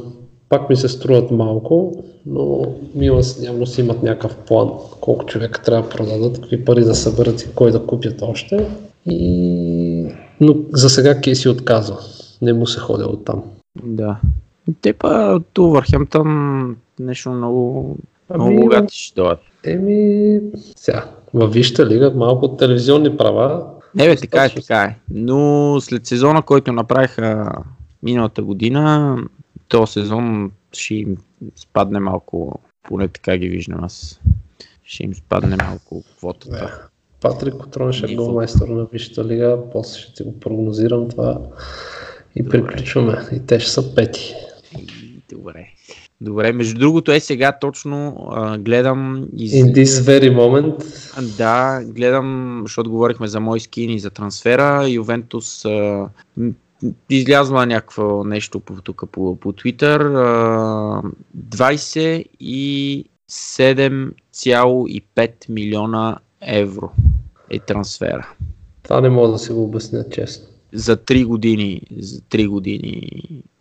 [0.48, 5.82] пак ми се струват малко, но Милан явно си имат някакъв план, колко човека трябва
[5.82, 8.66] да продадат, какви пари да съберат и кой да купят още.
[9.06, 10.06] И...
[10.40, 11.98] Но за сега Кейси отказва.
[12.42, 13.42] Не му се ходи от там.
[13.84, 14.16] да.
[14.80, 17.96] Те па от Увърхемптън нещо много,
[18.34, 19.40] много Ами, богати ще дойдат.
[19.64, 20.40] Еми,
[20.76, 23.66] сега, във Висшата лига малко телевизионни права.
[23.94, 24.96] Не бе, така е, така е.
[25.10, 27.52] Но след сезона, който направиха
[28.02, 29.16] миналата година,
[29.68, 31.16] този сезон ще им
[31.56, 34.20] спадне малко, поне така ги виждам аз.
[34.84, 36.88] Ще им спадне малко квотата.
[37.20, 41.38] Патрик Котрон ще е голмайстор на Висшата лига, после ще ти го прогнозирам това
[42.36, 43.18] и приключваме.
[43.32, 44.34] И те ще са пети.
[45.32, 45.66] Добре.
[46.20, 49.52] Добре, между другото е сега точно а, гледам из...
[49.52, 50.84] In this very moment,
[51.36, 54.88] Да, гледам, защото говорихме за мой скин и за трансфера.
[54.88, 56.08] Ювентус а,
[57.10, 60.16] излязла някакво нещо по, тук по, по Twitter.
[60.16, 61.02] А,
[61.38, 66.90] 20 и 7,5 милиона евро
[67.50, 68.28] е трансфера.
[68.82, 70.46] Това не мога да си го обясня честно.
[70.72, 73.10] За 3 години, за 3 години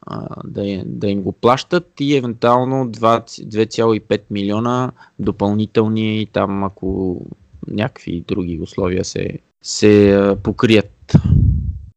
[0.01, 7.21] а, да, да им го плащат и евентуално 2,5 милиона допълнителни там, ако
[7.67, 11.13] някакви други условия се, се а, покрият.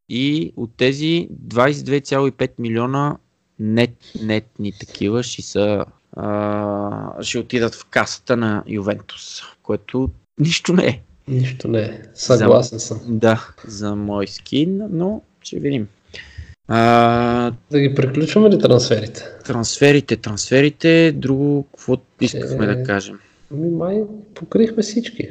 [0.09, 3.17] И от тези 22,5 милиона
[3.59, 10.87] нет, нетни такива ще са а, ще отидат в касата на Ювентус, което нищо не
[10.87, 11.01] е.
[11.29, 12.01] Нищо не е.
[12.13, 12.99] Съгласен за, съм.
[13.07, 15.87] Да, за мой скин, но ще видим.
[16.67, 19.25] А, да ги приключваме ли трансферите?
[19.45, 22.75] Трансферите, трансферите, друго, какво искахме е...
[22.75, 23.19] да кажем?
[23.53, 24.03] Ами май
[24.35, 25.29] покрихме всички.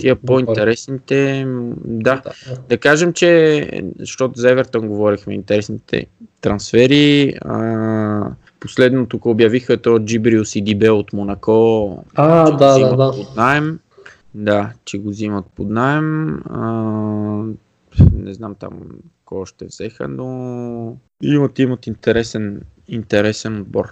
[0.00, 1.44] Тия по-интересните,
[1.84, 2.22] да.
[2.24, 2.32] да.
[2.68, 6.06] Да кажем, че, защото за Евертън говорихме, интересните
[6.40, 8.30] трансфери, а,
[8.60, 12.04] последно тук обявиха то Джибриус и Дибе от Монако.
[12.14, 13.12] А, да, да, да.
[13.12, 13.78] Под найем.
[14.34, 16.34] Да, че го взимат под найем.
[16.50, 16.62] А,
[18.12, 18.72] не знам там
[19.24, 23.88] кой ще взеха, но имат, имат интересен, интересен отбор.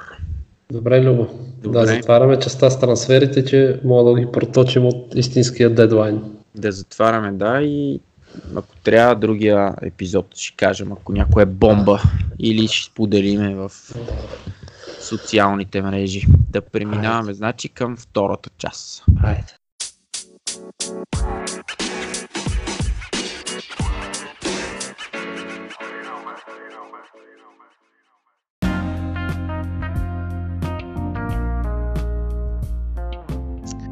[0.72, 1.26] Добре, Любо.
[1.62, 1.79] Добре.
[1.79, 6.22] Да, затваряме частта с трансферите, че мога да ги проточим от истинския дедлайн.
[6.55, 8.00] Да затваряме, да, и
[8.57, 12.03] ако трябва другия епизод ще кажем, ако някоя е бомба
[12.38, 13.70] или ще споделиме в
[15.00, 16.26] социалните мрежи.
[16.50, 17.35] Да преминаваме, Айде.
[17.35, 19.05] значи, към втората част.
[19.22, 19.60] Айде.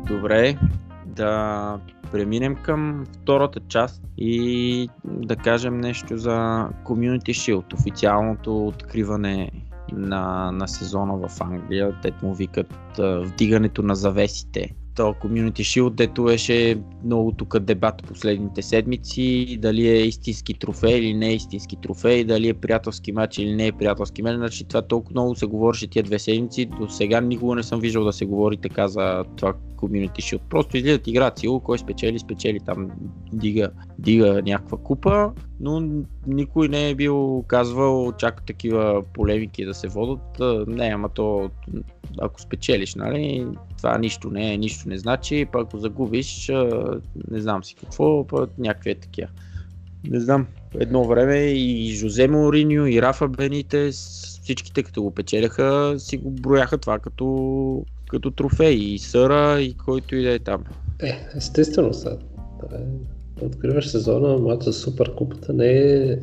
[0.09, 0.59] Добре,
[1.07, 1.81] да
[2.13, 9.51] преминем към втората част и да кажем нещо за Community Shield, официалното откриване
[9.93, 12.01] на, на сезона в Англия.
[12.03, 19.59] Те му викат вдигането на завесите Community Shield, дето беше много тук дебат последните седмици,
[19.61, 23.67] дали е истински трофей или не е истински трофей, дали е приятелски матч или не
[23.67, 24.37] е приятелски матч.
[24.37, 28.05] Значи това толкова много се говореше тия две седмици, до сега никога не съм виждал
[28.05, 30.41] да се говори така за това Community Shield.
[30.51, 32.91] Просто излизат играят сило, кой спечели, спечели там,
[33.33, 39.89] дига, дига някаква купа, но никой не е бил казвал чак такива полемики да се
[39.89, 40.41] водят.
[40.67, 41.51] Не, ама то
[42.21, 46.51] ако спечелиш, нали, това нищо не е, нищо не значи, пък ако загубиш,
[47.31, 49.29] не знам си какво, пък някакви е такива.
[50.05, 50.47] Не знам,
[50.81, 56.79] едно време и Жозе Мориньо, и Рафа Бените, всичките като го печеляха, си го брояха
[56.79, 58.75] това като, като трофей.
[58.75, 60.65] И Съра, и който и да е там.
[61.03, 62.19] Е, естествено са.
[63.43, 66.19] Откриваш сезона, мач за Супер Купата не е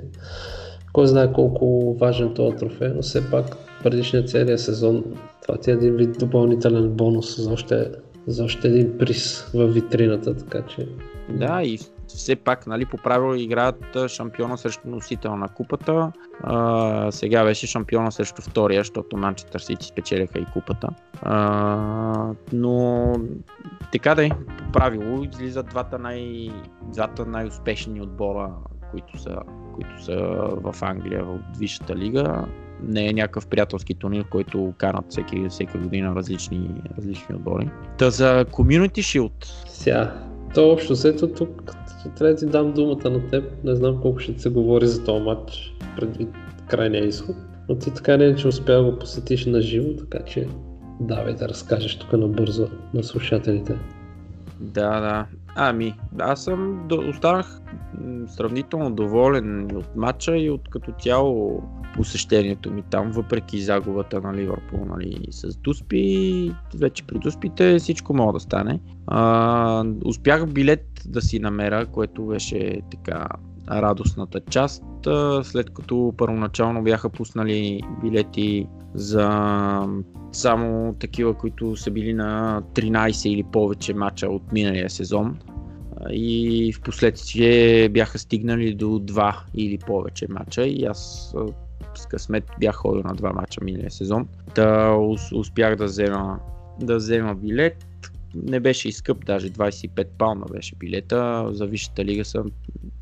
[0.93, 5.03] кой знае колко важен този трофей, но все пак предишния целият сезон
[5.47, 7.91] това ти е един вид допълнителен бонус за още,
[8.27, 10.87] за още един приз в витрината, така че...
[11.29, 11.79] Да, и
[12.15, 16.11] все пак, нали, по правило играят шампиона срещу носител на купата.
[16.43, 20.89] А, сега беше шампиона срещу втория, защото Манчестър Сити спечелиха и купата.
[21.21, 23.05] А, но
[23.91, 26.49] така да е, по правило излизат двата, най,
[26.83, 28.51] двата най-успешни отбора,
[28.91, 29.37] които са,
[29.75, 30.15] които са
[30.51, 32.45] в Англия, в Висшата лига
[32.83, 37.69] не е някакъв приятелски турнир, който карат всеки, всека година различни, различни отбори.
[37.97, 39.45] Та за Community Shield.
[39.67, 40.13] Сега,
[40.53, 41.75] то общо взето тук
[42.09, 43.63] трябва да ти дам думата на теб.
[43.63, 46.29] Не знам колко ще се говори за този матч предвид
[46.67, 47.35] крайния изход.
[47.69, 50.47] Но ти така не че успя да го посетиш на живо, така че
[50.99, 53.79] давай да разкажеш тук набързо на слушателите.
[54.59, 55.25] Да, да.
[55.55, 57.61] Ами, аз съм, останах
[58.27, 61.63] сравнително доволен от матча и от като цяло
[61.95, 66.51] посещението ми там, въпреки загубата на Ливърпул нали, с Дуспи.
[66.75, 68.79] Вече при Дуспите всичко мога да стане.
[69.07, 73.27] А, успях билет да си намеря, което беше така
[73.71, 74.83] радостната част,
[75.43, 79.29] след като първоначално бяха пуснали билети за
[80.31, 85.37] само такива, които са били на 13 или повече мача от миналия сезон
[86.11, 91.33] и в последствие бяха стигнали до 2 или повече мача и аз
[91.95, 94.27] с късмет бях ходил на два мача миналия сезон.
[94.55, 94.97] Да
[95.35, 96.39] успях да взема,
[96.81, 97.85] да взема билет.
[98.35, 101.47] Не беше и скъп, даже 25 пауна беше билета.
[101.51, 102.43] За Висшата лига са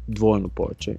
[0.08, 0.98] двойно повече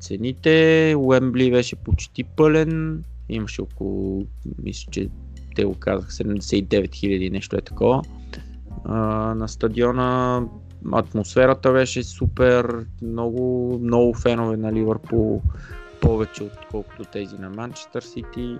[0.00, 0.94] цените.
[0.98, 3.04] Уембли беше почти пълен.
[3.28, 4.26] Имаше около,
[4.62, 5.08] мисля, че
[5.56, 8.02] те го казах, 79 000 нещо е такова.
[9.34, 10.42] на стадиона
[10.92, 15.42] атмосферата беше супер, много, много фенове на Ливърпул
[16.00, 18.56] повече отколкото тези на Манчестър Сити.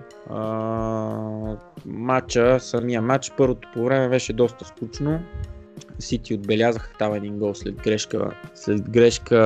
[1.87, 5.21] Матча, самия матч, първото по време беше доста скучно.
[5.99, 9.37] Сити отбелязаха там един гол след грешка, след грешка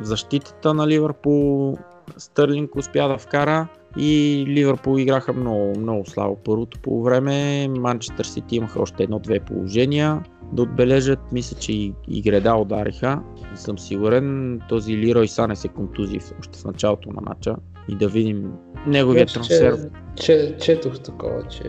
[0.00, 1.78] в защитата на Ливърпул.
[2.16, 7.68] Стърлинг успя да вкара и Ливърпул играха много, много слабо първото по време.
[7.68, 11.18] Манчестър Сити имаха още едно-две положения да отбележат.
[11.32, 13.22] Мисля, че и, и Греда удариха.
[13.50, 14.60] Не съм сигурен.
[14.68, 17.56] Този Лирой Сане се контузи още в началото на матча.
[17.88, 18.52] И да видим
[18.86, 19.90] неговия Вече, трансфер.
[20.16, 21.64] Че, че, четох такова, че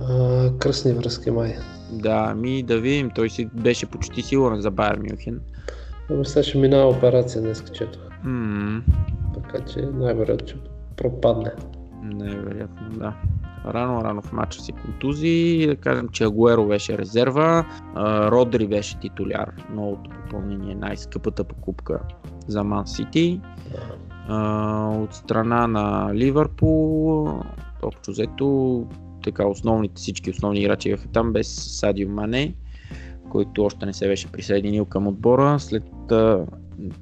[0.00, 1.56] а, кръсни връзки май.
[1.92, 3.10] Да, ми да видим.
[3.10, 5.40] Той си беше почти сигурен за Байер Мюнхен.
[6.10, 8.02] Ама сега ще минава операция днес, четох.
[8.24, 8.82] М,
[9.34, 10.58] Така че най-вероятно ще
[10.96, 11.50] пропадне.
[12.02, 13.14] Невероятно, да.
[13.66, 15.64] Рано, рано в матча си контузи.
[15.68, 17.66] Да кажем, че Агуеро беше резерва,
[18.30, 19.52] Родри беше титуляр.
[19.70, 22.00] Новото попълнение, най-скъпата покупка
[22.46, 23.40] за Ман Сити.
[24.30, 27.28] От страна на Ливърпул,
[27.82, 28.86] общо взето,
[29.22, 32.54] така основните, всички основни играчи бяха там, без Садио Мане,
[33.30, 35.84] който още не се беше присъединил към отбора след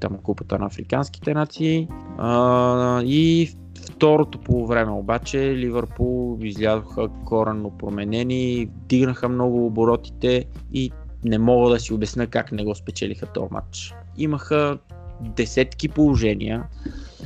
[0.00, 1.88] там купата на африканските нации.
[2.18, 3.50] А, и
[3.90, 10.90] второто по време обаче Ливърпул излязоха коренно променени, дигнаха много оборотите и
[11.24, 13.94] не мога да си обясня как не го спечелиха този матч.
[14.16, 14.78] Имаха
[15.20, 16.64] десетки положения,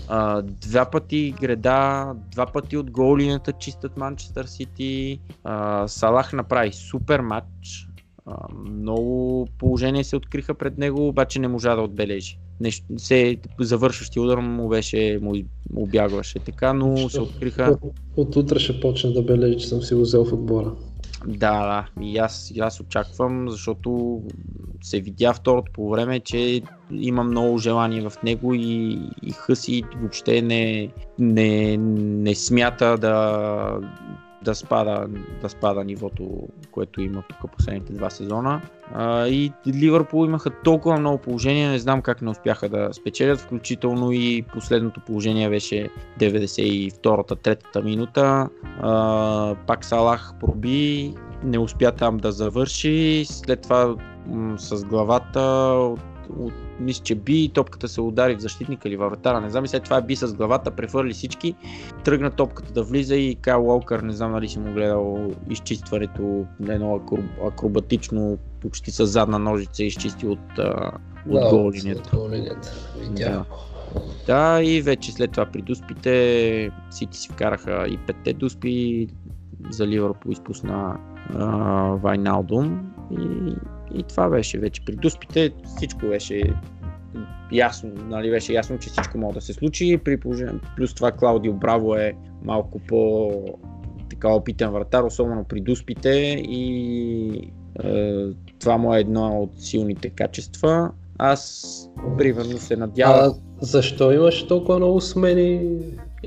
[0.08, 5.20] а, два пъти греда, два пъти от гол линията чистят Манчестър Сити.
[5.86, 7.88] Салах направи супер матч.
[8.26, 8.36] А,
[8.70, 12.38] много положения се откриха пред него, обаче не можа да отбележи.
[12.60, 15.32] Нещо, се, завършващи удар му беше, му
[15.76, 17.78] обягваше така, но се откриха.
[17.82, 20.72] От, от утре ще почне да бележи, че съм си го взел в отбора.
[21.26, 24.22] Да, и аз, и аз очаквам, защото
[24.82, 30.42] се видя второто по време, че има много желание в него и, и Хъси въобще
[30.42, 33.78] не, не, не смята да,
[34.44, 35.06] да, спада,
[35.42, 38.60] да спада нивото, което има тук последните два сезона.
[38.94, 44.12] А, и Ливърпул имаха толкова много положения, не знам как не успяха да спечелят, включително
[44.12, 45.88] и последното положение беше
[46.20, 48.48] 92-та, третата минута.
[48.80, 55.40] А, пак Салах проби, не успя там да завърши, след това м- с главата
[55.80, 56.00] от,
[56.38, 59.64] от, мисля, че би и топката се удари в защитника или във вратара, не знам
[59.64, 61.54] и след това би с главата, прехвърли всички,
[62.04, 66.98] тръгна топката да влиза и Кайл Уолкър, не знам дали си му гледал изчистването, едно
[66.98, 70.58] акроб- акробатично, почти с задна ножица изчисти от,
[71.28, 72.16] от Да, гол линията.
[72.16, 72.72] От гол линията.
[73.00, 73.42] Видях.
[74.26, 79.08] Да, и вече след това при дуспите Сити си вкараха и петте дуспи,
[79.70, 80.96] за Ливърпул изпусна
[82.02, 83.54] Вайналдум и,
[83.94, 84.84] и това беше вече.
[84.84, 86.42] При дуспите всичко беше
[87.52, 90.00] ясно, нали, беше ясно, че всичко може да се случи.
[90.04, 93.30] При положение, плюс това Клаудио Браво е малко по
[94.10, 96.10] така опитен вратар, особено при дуспите
[96.48, 97.52] и
[97.84, 98.24] е,
[98.60, 100.90] това му е едно от силните качества.
[101.18, 103.16] Аз примерно се надявам.
[103.16, 105.78] А защо имаш толкова много смени?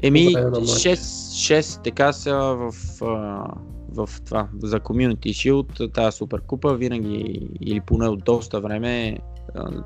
[0.04, 0.90] Еми, по време на матча?
[0.90, 3.46] 6, 6 така са в, а,
[3.90, 9.18] в това, за Community Shield, тази суперкупа винаги или поне от доста време
[9.56, 9.84] а,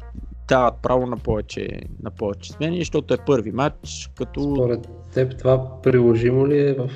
[0.47, 5.81] дават право на повече, на повече смени, защото е първи матч, като Според теб това
[5.81, 6.89] приложимо ли е в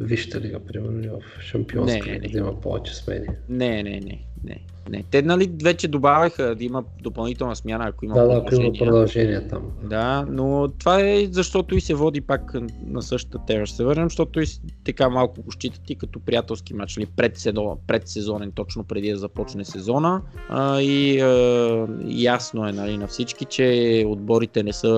[0.00, 2.28] Вижте лига, примерно, в Шампионска Не, не, не.
[2.28, 3.26] да има повече смени?
[3.48, 5.04] не, не, не, не, не.
[5.10, 8.78] Те нали вече добавяха да има допълнителна смяна, ако има Да, да, ако има продължение.
[8.78, 9.62] продължение там.
[9.84, 12.52] Да, но това е защото и се води пак
[12.86, 13.66] на същата тема.
[13.66, 14.46] Ще се върнем, защото и
[14.84, 19.64] така малко го считат и като приятелски матч, или предсезонен, предсезонен, точно преди да започне
[19.64, 20.22] сезона.
[20.48, 24.88] А, и а, ясно е нали, на всички, че отборите не са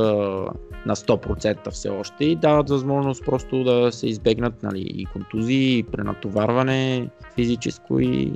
[0.87, 5.83] на 100% все още и дават възможност просто да се избегнат нали, и контузии, и
[5.83, 8.33] пренатоварване физическо и,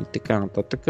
[0.00, 0.80] и така нататък.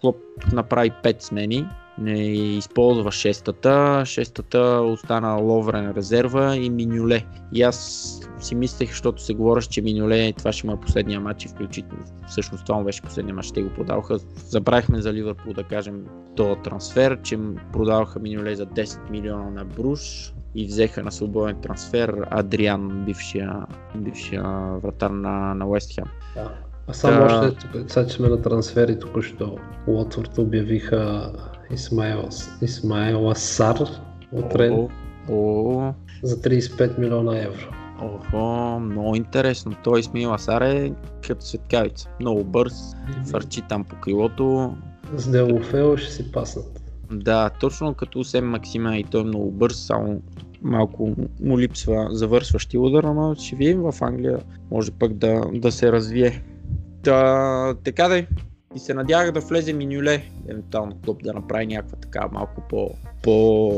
[0.00, 0.16] Клоп
[0.52, 1.66] направи 5 смени,
[1.98, 4.02] не използва шестата.
[4.06, 7.24] Шестата остана Ловрен резерва и Минюле.
[7.52, 11.48] И аз си мислех, защото се говореше, че Минюле това ще му е последния матч
[11.48, 12.04] включително.
[12.28, 14.18] Всъщност това му беше последния матч, те го продаваха.
[14.36, 16.04] Забравихме за Ливърпул да кажем
[16.36, 17.38] този трансфер, че
[17.72, 23.66] продаваха Минюле за 10 милиона на Бруш и взеха на свободен трансфер Адриан, бившия,
[23.96, 24.42] бившия
[24.82, 26.06] вратар на, на Уест Хем.
[26.34, 26.67] Да.
[26.88, 27.24] А само Да.
[27.24, 31.32] още, сега че сме на трансфери, току-що Уотфорд обявиха
[31.70, 32.28] Исмаел,
[32.62, 33.76] Исмаел Асар
[34.32, 34.88] от Рен
[36.22, 37.66] за 35 милиона евро.
[38.02, 39.72] Охо, много интересно.
[39.84, 40.92] Той Исмаил Асар е
[41.26, 42.08] като светкавица.
[42.20, 42.74] Много бърз,
[43.30, 44.76] фърчи там по крилото.
[45.16, 46.82] С Делофео ще си паснат.
[47.12, 50.22] Да, точно като Сем Максима и той е много бърз, само
[50.62, 54.38] малко му липсва завършващи удар, но ще видим в Англия,
[54.70, 56.42] може пък да, да се развие.
[57.02, 58.26] Та, така да
[58.74, 62.90] и се надявах да влезе Минюле, евентуално клуб да направи някаква така малко по,
[63.22, 63.72] по,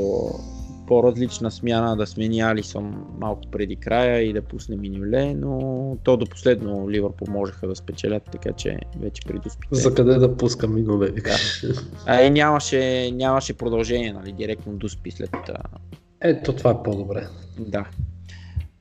[0.86, 6.26] по-различна смяна, да смени Алисон малко преди края и да пусне Минюле, но то до
[6.26, 9.74] последно Ливърпул можеха да спечелят, така че вече при дуспите.
[9.74, 11.64] За къде да пуска Минюле, викаш?
[12.06, 15.30] А и нямаше, нямаше продължение, нали, директно дуспи след...
[16.20, 17.26] Ето това е по-добре.
[17.58, 17.84] Да.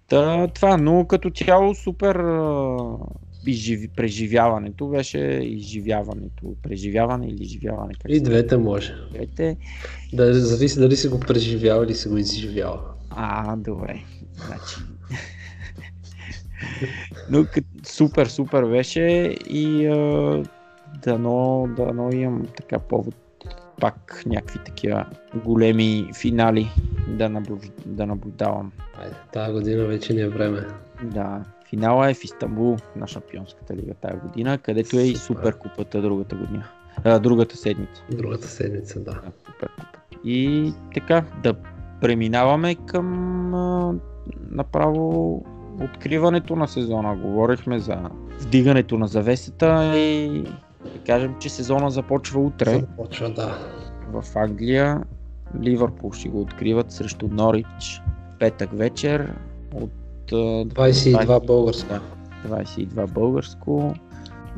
[0.07, 2.15] Та, това, но като цяло супер
[3.47, 7.93] изживи, преживяването беше изживяването, преживяване или изживяване.
[7.93, 8.95] Как и двете може.
[9.11, 9.57] Двете.
[10.13, 12.79] Да, зависи дали си го преживява или си го изживява.
[13.09, 14.03] А, добре.
[14.47, 14.75] Значи...
[17.29, 17.45] Но
[17.87, 19.01] супер, супер беше
[19.49, 20.43] и а,
[21.03, 23.15] дано, дано имам така повод
[23.79, 25.05] пак някакви такива
[25.45, 26.67] големи финали
[27.07, 27.61] да, наблюд...
[27.85, 28.71] да наблюдавам.
[28.97, 30.67] Айде, тази година вече не е време.
[31.03, 36.35] Да, Финала е в Истанбул на Шампионската лига тази година, където е и Суперкупата другата
[36.35, 36.63] година.
[37.03, 38.03] А, другата седмица.
[38.11, 39.21] Другата седмица, да.
[39.61, 39.67] да
[40.23, 41.53] И така, да
[42.01, 43.93] преминаваме към а,
[44.51, 45.45] направо
[45.81, 47.15] откриването на сезона.
[47.15, 48.09] Говорихме за
[48.39, 50.43] вдигането на завесата и
[50.83, 52.79] да кажем, че сезона започва утре.
[52.79, 53.57] Започва, да.
[54.11, 55.03] В Англия
[55.61, 58.01] Ливърпул ще го откриват срещу Норич
[58.39, 59.33] петък вечер
[59.73, 59.91] от
[60.35, 61.93] 22 20, българско.
[62.45, 63.93] Да, 22 българско.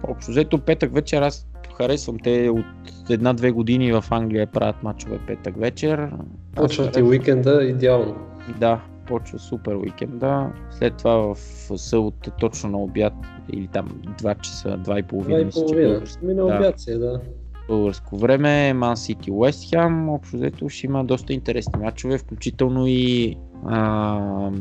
[0.04, 1.48] Общо взето петък вечер аз
[1.78, 2.18] харесвам.
[2.24, 6.12] Те от една-две години в Англия правят мачове петък вечер.
[6.56, 8.16] Почва ти уикенда идеално.
[8.60, 10.52] Да, почва супер уикенда.
[10.72, 11.38] След това в
[11.78, 13.14] събота точно на обяд
[13.54, 13.88] или там
[14.22, 15.40] 2 часа, 2 и половина.
[15.40, 16.02] 2 и половина.
[16.22, 17.22] Мина обяд си, да.
[17.68, 23.36] Българско време, Ман Сити, Уест Хем, общо взето ще има доста интересни мачове, включително и
[23.66, 24.52] а,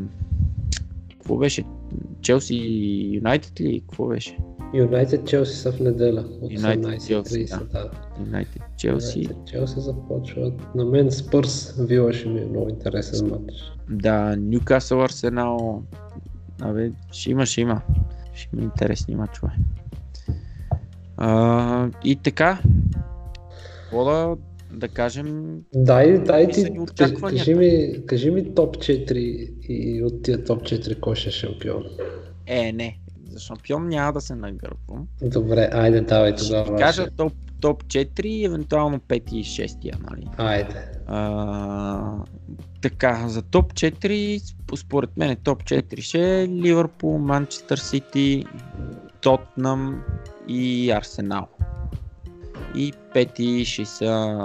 [1.31, 1.64] какво беше?
[2.20, 2.57] Челси
[3.14, 3.81] Юнайтед ли?
[3.81, 4.39] Какво беше?
[4.74, 7.72] Юнайтед Челси са в неделя от 18.30.
[7.72, 7.91] Да.
[8.20, 9.28] Юнайтед Челси.
[9.47, 10.74] Челси започват.
[10.74, 13.55] На мен Спърс Вила ще ми е много интересен матч.
[13.91, 15.83] Да, Ньюкасъл Арсенал.
[16.61, 17.81] Абе, ще има, ще има.
[18.35, 19.53] Ще има интересни матчове.
[21.16, 22.59] А, и така.
[23.83, 24.37] Какво
[24.73, 25.59] да кажем...
[25.75, 26.71] Дай, дай ти,
[27.21, 29.14] кажи ми, кажи ми топ 4
[29.68, 31.85] и от тия топ 4 кой ще е шампион.
[32.47, 32.99] Е, не.
[33.31, 35.07] За шампион няма да се нагърбвам.
[35.23, 36.66] Добре, айде, давай тогава.
[36.66, 40.29] Ще кажа топ, топ 4, евентуално 5 и 6, нали?
[40.37, 40.89] Айде.
[41.07, 42.25] А,
[42.83, 48.45] така, за топ 4, според мен топ 4 ще е Ливърпул, Манчестър Сити,
[49.21, 50.03] Тотнам
[50.49, 51.49] и Арсенал
[52.75, 54.39] и пети ще са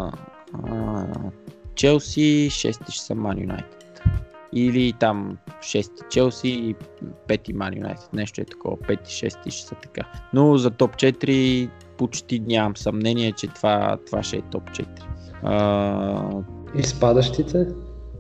[1.76, 4.02] Челси, шести ще са Ман Юнайтед.
[4.54, 6.76] Или там шести Челси и
[7.28, 8.10] пети Ман Юнайтед.
[8.14, 8.78] Нещо е такова.
[8.88, 10.02] Пети, шести ще са така.
[10.34, 14.86] Но за топ 4 почти нямам съмнение, че това, това ще е топ 4.
[15.44, 16.44] А...
[16.80, 17.68] И спадащите?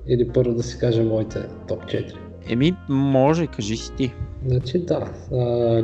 [0.07, 2.17] Или първо да си кажа моите топ 4?
[2.49, 4.13] Еми, може, кажи си ти.
[4.47, 5.11] Значи да,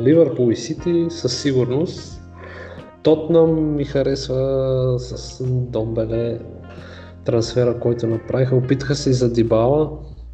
[0.00, 2.21] Ливърпул и Сити със сигурност
[3.02, 6.38] Тотнам ми харесва с Домбеле
[7.24, 8.56] трансфера, който направиха.
[8.56, 9.90] Опитаха се и за Дибала.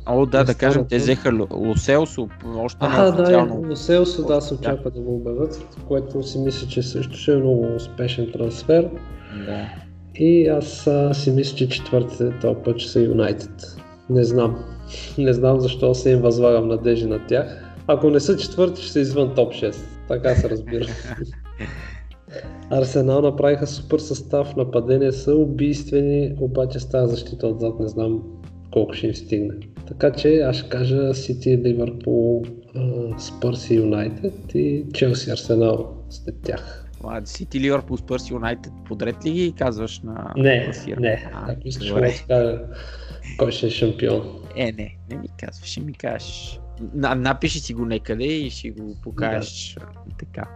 [0.07, 3.61] О, да, да кажем, те взеха Лоселсо, още а, не официално.
[3.61, 4.91] Да, Лоселсо, да, се очаква да.
[4.91, 8.91] да го обявят, което си мисля, че също ще е много успешен трансфер.
[9.47, 9.69] Да.
[10.15, 13.77] И аз а, си мисля, че четвъртите този път ще са Юнайтед.
[14.11, 14.65] Не знам.
[15.19, 17.65] Не знам защо се им възлагам надежди на тях.
[17.87, 19.77] Ако не са четвърти, ще са извън топ 6.
[20.09, 20.87] Така се разбира.
[22.71, 28.23] Арсенал направиха супер състав, нападения са убийствени, обаче с тази защита отзад не знам
[28.73, 29.55] колко ще им стигне.
[29.87, 32.45] Така че аз ще кажа Сити, Ливърпул,
[33.19, 36.85] Спърс и Юнайтед и Челси, Арсенал след тях.
[37.25, 41.01] Сити, Ливърпул, Спърс и Юнайтед подред ли ги казваш на Не, класира?
[41.01, 41.31] не.
[41.35, 42.61] А, Ако искаш да кажа
[43.39, 44.23] кой ще е шампион.
[44.57, 46.61] Е, не, не ми казваш, ще ми кажеш.
[46.95, 49.87] Напиши си го некъде и ще го покажеш да.
[50.19, 50.49] така.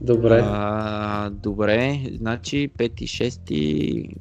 [0.00, 0.40] Добре.
[0.44, 4.14] А, добре, значи 5 и 6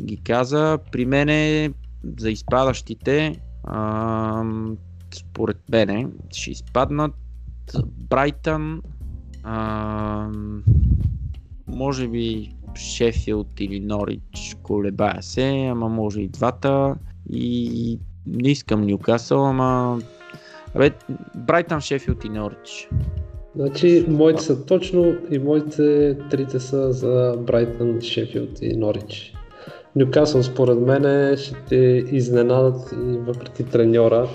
[0.00, 0.78] ги каза.
[0.92, 1.70] При мене
[2.18, 4.44] за изпадащите а,
[5.14, 7.14] според мене ще изпаднат
[7.86, 8.82] Брайтън,
[9.42, 10.28] а,
[11.66, 16.94] може би Шефилд или Норич, колебая се, ама може и двата.
[17.30, 20.00] И не искам Ньюкасъл, ама...
[20.74, 20.90] Абе,
[21.36, 22.88] Брайтън, Шефилд и Норич.
[23.56, 29.34] Значи, моите са точно и моите трите са за Брайтън, Шефилд и Норич.
[29.96, 31.76] Нюкасъл според мен ще те
[32.12, 34.28] изненадат и въпреки треньора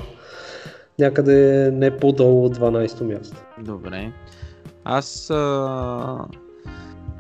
[1.00, 3.38] някъде не по-долу от 12-то място.
[3.62, 4.12] Добре.
[4.84, 5.30] Аз...
[5.30, 6.26] А...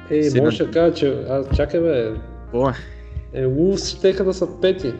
[0.09, 1.25] Ей, Си може да кажа, че...
[1.29, 2.11] А, чакай бе,
[2.53, 2.71] О,
[3.33, 4.93] е, Улс щеха да са пети.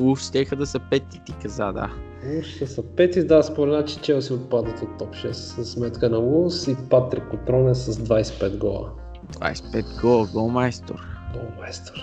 [0.00, 1.90] уф, щеха да са пети, ти каза, да.
[2.32, 6.18] Улс ще са пети, да, спомена, че Челси отпадат от топ 6 с сметка на
[6.18, 8.90] Улс и Патрик Котроне с 25 гола.
[9.32, 11.06] 25 гол, голмайстор.
[11.34, 11.94] Голмайстор.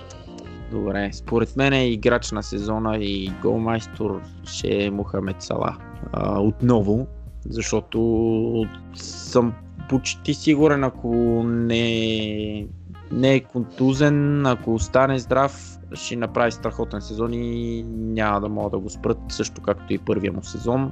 [0.71, 5.77] Добре, според мен е играч на сезона и голмайстор ще е Мохамед Сала.
[6.13, 7.07] А, отново,
[7.49, 8.65] защото
[8.95, 9.53] съм
[9.89, 11.13] почти сигурен, ако
[11.43, 12.67] не,
[13.11, 18.79] не е контузен, ако остане здрав, ще направи страхотен сезон и няма да могат да
[18.79, 20.91] го спрат, също както и първия му сезон.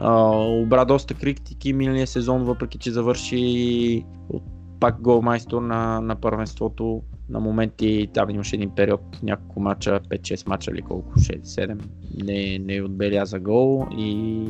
[0.00, 4.42] А, обра доста критики миналия сезон, въпреки че завърши от
[4.80, 7.02] пак голмайстор на, на първенството.
[7.28, 11.82] На моменти там имаше един период, няколко мача, 5-6 мача или колко, 6-7,
[12.24, 14.46] не, не отбеляза гол и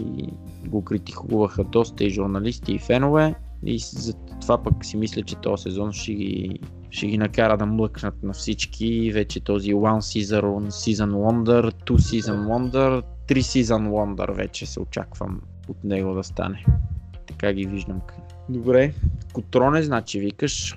[0.66, 3.34] го критикуваха доста и журналисти и фенове.
[3.66, 6.58] И за това пък си мисля, че този сезон ще ги,
[6.94, 9.10] ще ги накара да млъкнат на всички.
[9.12, 15.40] Вече този One Season, season Wonder, Two Season Wonder, Three Season Wonder вече се очаквам
[15.68, 16.64] от него да стане.
[17.26, 18.00] Така ги виждам.
[18.48, 18.94] Добре,
[19.32, 20.76] Котроне, значи викаш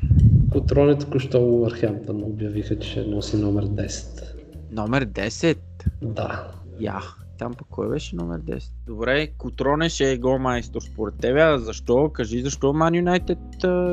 [0.52, 4.24] Котроне току-що Уърхемптън обявиха, че носи номер 10.
[4.72, 5.58] номер 10.
[6.02, 6.52] Да.
[6.80, 7.00] Я.
[7.38, 8.72] Там пък кой беше номер 10?
[8.88, 11.42] Добре, Котроне ще е голмайстор според тебе.
[11.42, 12.10] А защо?
[12.10, 13.38] Кажи защо Ман Юнайтед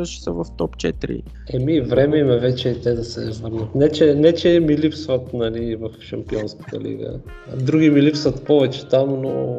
[0.05, 1.23] ще са в топ 4.
[1.53, 3.75] Еми, време им е вече и те да се върнат.
[3.75, 7.21] Не че, не, че ми липсват нали, в Шампионската лига.
[7.57, 9.59] Други ми липсват повече там, но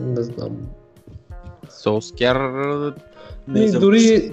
[0.00, 0.56] не знам.
[1.70, 2.36] Солскер
[3.48, 4.32] не И дори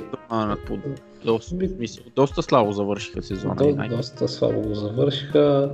[0.67, 0.77] по
[1.25, 3.55] доста, Ми- мисъл, доста слабо завършиха сезона.
[3.55, 5.71] до, доста слабо го завършиха.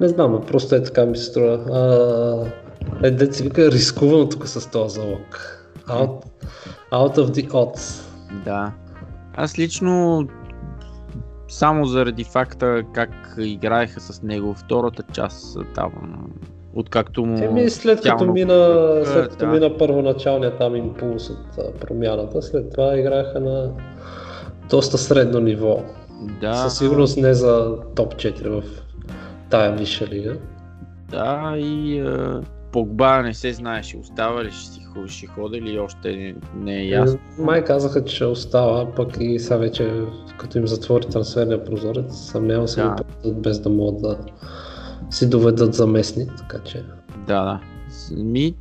[0.00, 1.52] Не знам, просто е така ми се струва.
[3.02, 5.56] А, е, се вика, рискувано тук с този залог.
[5.88, 6.24] Out,
[6.92, 8.04] out of the odds.
[8.44, 8.72] Да.
[9.36, 10.26] Аз лично
[11.48, 15.92] само заради факта как играеха с него втората част там,
[16.74, 17.44] откакто му...
[17.44, 19.52] Еми, след като тялно- мина, след като да.
[19.52, 23.70] мина първоначалният там импулс от промяната, след това играха на
[24.70, 25.82] доста средно ниво.
[26.40, 28.64] Да, Със сигурност не за топ 4 в
[29.50, 30.36] тая висша лига.
[31.10, 32.40] Да, и е,
[32.72, 36.34] Погба не се знае, ще остава ли, ще си ще ходи ли, още не,
[36.64, 37.18] не е ясно.
[37.38, 40.02] Май казаха, че остава, пък и сега вече,
[40.38, 42.96] като им затвори трансферния прозорец, съмнявам се Да.
[43.22, 43.30] да.
[43.30, 44.18] го без да могат да
[45.10, 46.84] си доведат заместник, така че...
[47.26, 47.60] Да, да.
[48.16, 48.54] Ми,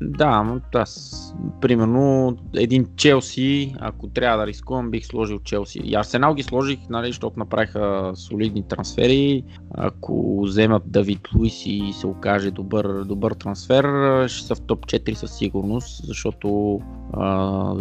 [0.00, 5.80] да, но аз, примерно, един Челси, ако трябва да рискувам, бих сложил Челси.
[5.84, 9.44] И Арсенал ги сложих, нали, защото направиха солидни трансфери.
[9.74, 13.84] Ако вземат Давид Луис и се окаже добър, добър трансфер,
[14.28, 16.80] ще са в топ 4 със сигурност, защото
[17.12, 17.74] а,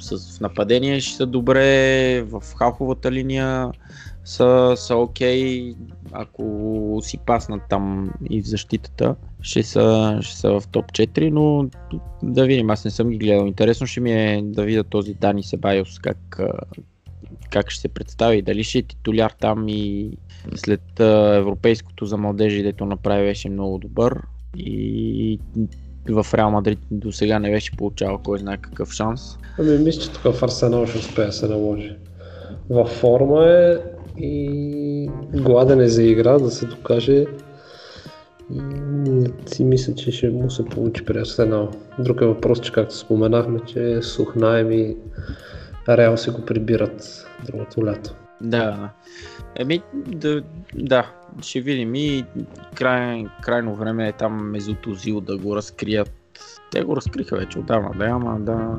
[0.00, 3.70] с, нападение ще са добре, в халфовата линия
[4.30, 5.74] са, са окей,
[6.12, 11.68] ако си паснат там и в защитата, ще са, ще са в топ 4, но
[12.22, 13.46] да видим, аз не съм ги гледал.
[13.46, 16.40] Интересно ще ми е да видя този Дани Себайос как,
[17.50, 20.10] как ще се представи, дали ще е титуляр там и
[20.54, 21.00] след
[21.34, 24.20] европейското за младежи, дето направи беше много добър
[24.56, 25.38] и
[26.08, 29.38] в Реал Мадрид до сега не беше получавал кой знае какъв шанс.
[29.58, 31.96] Ами мисля, че тук в Арсенал ще успее да се наложи.
[32.70, 33.76] Във форма е
[34.18, 37.24] и гладен е за игра, да се докаже.
[38.54, 38.60] И
[39.46, 41.70] си мисля, че ще му се получи при Арсенал.
[41.98, 44.96] Друг е въпрос, че както споменахме, че Сухнаем и
[45.88, 48.14] Реал си го прибират другото лято.
[48.40, 48.90] Да.
[49.56, 50.42] Еми, да,
[50.74, 52.24] да, ще видим и
[52.74, 56.12] край, крайно време е там Мезут Озил да го разкрият.
[56.70, 58.76] Те го разкриха вече отдавна, да, ама да.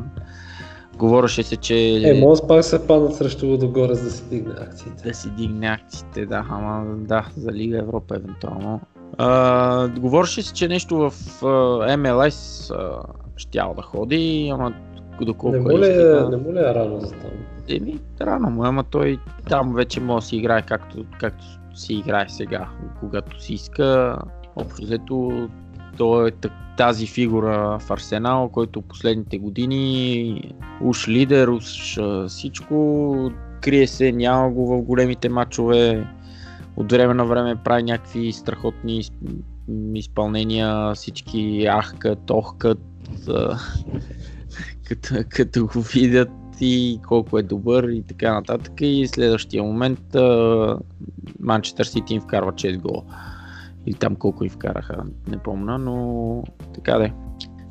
[1.01, 5.07] Говореше се, че Е, може пак се паднат срещу Водогорец да си дигне акциите.
[5.07, 8.79] да си дигне акциите, да, ама да, за Лига Европа евентуално.
[9.17, 11.13] А, говореше се, че нещо в
[11.45, 12.97] а, МЛС а,
[13.37, 14.73] щял да ходи, ама
[15.21, 17.31] доколко Не е му, ли, е- не му ли е рано за там?
[17.69, 19.17] Еми, рано му, е, ама той
[19.49, 21.43] там вече може да си играе както, както
[21.75, 22.67] си играе сега,
[22.99, 24.17] когато си иска.
[24.55, 25.47] Общо взето,
[25.97, 26.51] той е так-
[26.81, 34.67] тази фигура в Арсенал, който последните години уж лидер, уж всичко, крие се, няма го
[34.67, 36.07] в големите матчове,
[36.75, 39.03] от време на време прави някакви страхотни
[39.95, 42.79] изпълнения, всички ахкат, охкат,
[44.83, 46.29] като, като го видят
[46.61, 48.73] и колко е добър и така нататък.
[48.81, 50.15] И следващия момент
[51.39, 53.03] Манчестър Сити им вкарва 6 гола.
[53.85, 57.13] Или там колко им вкараха, не помня, но така де.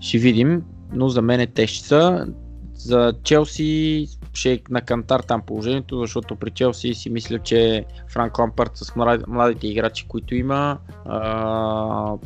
[0.01, 2.27] Ще видим, но за мен е те ще са.
[2.75, 8.39] За Челси ще е на кантар там положението, защото при Челси си мисля, че Франк
[8.39, 8.93] Лампарт с
[9.29, 12.17] младите играчи, които има, а,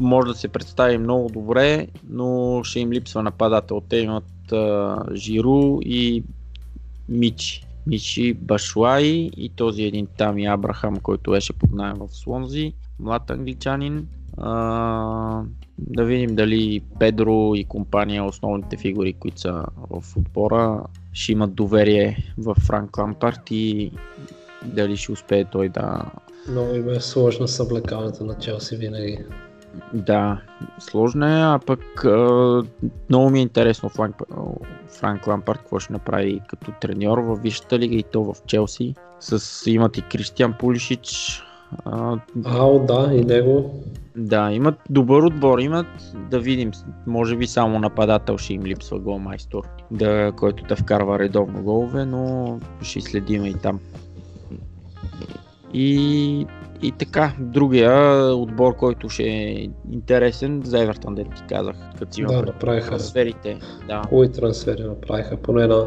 [0.00, 3.82] може да се представи много добре, но ще им липсва нападател.
[3.88, 6.24] Те имат а, Жиру и
[7.08, 7.66] Мичи.
[7.86, 9.04] Мичи Башуай
[9.36, 14.08] и този един там и Абрахам, който беше под найем в Слонзи, млад англичанин.
[14.38, 15.42] А,
[15.78, 20.82] да видим дали Педро и компания, основните фигури, които са в отбора,
[21.12, 23.92] ще имат доверие в Франк Лампарт и
[24.64, 26.02] дали ще успее той да...
[26.48, 29.18] Много им е сложно съблекаването на Челси винаги.
[29.94, 30.42] Да,
[30.78, 32.62] сложно е, а пък а,
[33.08, 34.16] много ми е интересно Франк,
[34.88, 38.94] Франк Лампард какво ще направи като треньор в Висшата лига и то в Челси.
[39.20, 41.42] С, имат и Кристиан Пулишич.
[41.84, 43.82] А, Ао, да, и него.
[44.16, 45.86] Да, имат добър отбор, имат
[46.30, 46.72] да видим,
[47.06, 52.58] може би само нападател ще им липсва голмайстор, да, който да вкарва редовно голове, но
[52.82, 53.80] ще следим и там.
[55.74, 56.46] И
[56.82, 62.22] и така, другия отбор, който ще е интересен, за Евертон, да ти казах, като си
[62.22, 63.58] да, направиха трансферите.
[63.88, 64.02] Да.
[64.08, 65.86] Хубави трансфери направиха, поне на,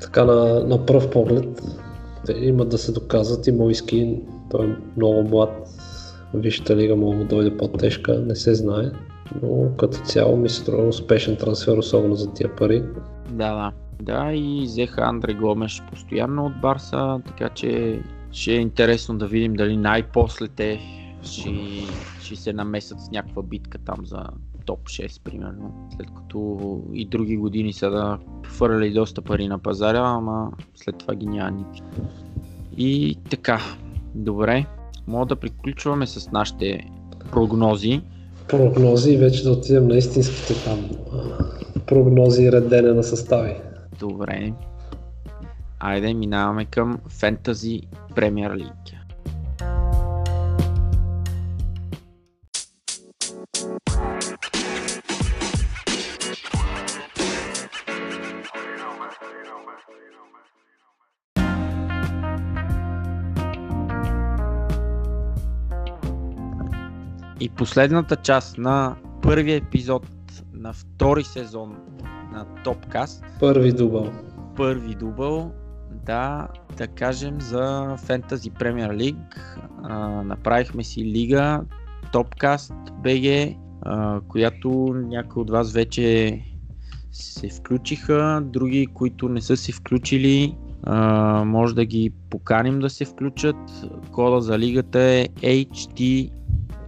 [0.00, 1.62] така на, на пръв поглед.
[2.26, 5.68] Те имат да се доказват и Мойски, той е много млад,
[6.34, 8.90] Вижте лига мога да дойде по-тежка, не се знае,
[9.42, 12.82] но като цяло ми се струва успешен трансфер, особено за тия пари.
[13.30, 13.72] Да, да.
[14.02, 18.00] Да, и взеха Андре Гомеш постоянно от Барса, така че
[18.32, 20.80] ще е интересно да видим дали най-после те
[21.22, 21.50] ще,
[22.22, 24.22] ще се намесят с някаква битка там за
[24.70, 25.88] топ 6, примерно.
[25.96, 31.14] След като и други години са да хвърляли доста пари на пазара, ама след това
[31.14, 31.82] ги няма нито.
[32.76, 33.60] И така,
[34.14, 34.66] добре,
[35.06, 36.90] мога да приключваме с нашите
[37.32, 38.00] прогнози.
[38.48, 40.90] Прогнози и вече да отидем на истинските там
[41.86, 43.54] прогнози и редене на състави.
[43.98, 44.52] Добре,
[45.80, 47.82] Айде, минаваме към Fantasy
[48.14, 48.99] Premier League.
[67.40, 70.06] И последната част на първия епизод
[70.52, 71.76] на втори сезон
[72.32, 73.24] на Топкаст.
[73.40, 74.12] Първи дубъл.
[74.56, 75.52] Първи дубъл
[76.06, 79.58] да, да кажем за Fantasy Premier League.
[79.82, 81.60] А, направихме си лига
[83.02, 86.38] BG, а, която някои от вас вече
[87.12, 93.04] се включиха, други, които не са се включили, а, може да ги поканим да се
[93.04, 93.56] включат.
[94.12, 95.00] Кода за лигата
[95.42, 95.56] е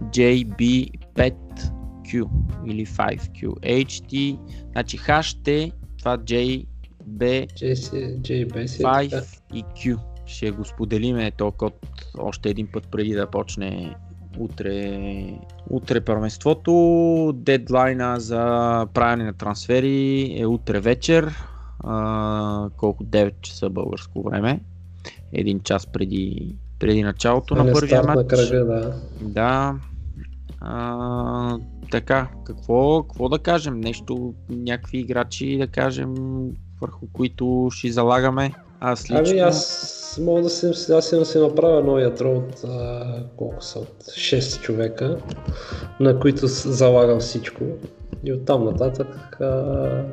[0.03, 2.27] HTJB5Q
[2.67, 3.47] или 5Q.
[3.47, 4.39] HT,
[4.71, 6.65] значи HT, това JB,
[7.09, 7.61] 5
[9.53, 9.97] и Q.
[10.25, 11.73] Ще го споделиме този код
[12.17, 13.95] още един път преди да почне
[14.39, 15.39] утре,
[15.69, 17.33] утре първенството.
[17.35, 18.41] Дедлайна за
[18.93, 21.35] правене на трансфери е утре вечер.
[21.79, 24.59] А, колко 9 часа българско време.
[25.33, 28.17] Един час преди, преди началото на първия матч.
[28.17, 28.93] На кръга, да.
[29.21, 29.75] Да.
[30.65, 31.57] А,
[31.91, 33.79] така, какво, какво да кажем?
[33.79, 36.15] Нещо, някакви играчи да кажем,
[36.81, 38.53] върху които ще залагаме.
[38.79, 39.33] Аз ами, лично...
[39.33, 43.05] Ами аз мога да си, аз да си направя едно ядро от а,
[43.37, 45.17] колко са, от 6 човека,
[45.99, 47.63] на които залагам всичко.
[48.23, 50.03] И оттам нататък а,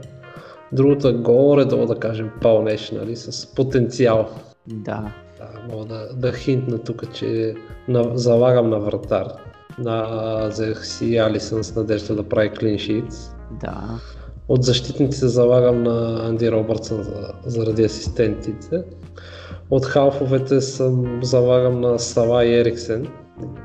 [0.72, 4.28] другото е горе-долу да кажем пълнеш, нали, с потенциал.
[4.66, 5.12] Да.
[5.38, 7.54] Да, мога да, да хинтна тук, че
[7.88, 9.26] на, залагам на вратар.
[9.80, 13.12] На, взех си Алисън с надежда да прави клиншит.
[13.60, 14.00] Да.
[14.48, 17.06] От защитниците залагам на Анди Робъртсън
[17.46, 18.82] заради асистентите.
[19.70, 23.06] От халфовете съм залагам на Сава и Ериксен.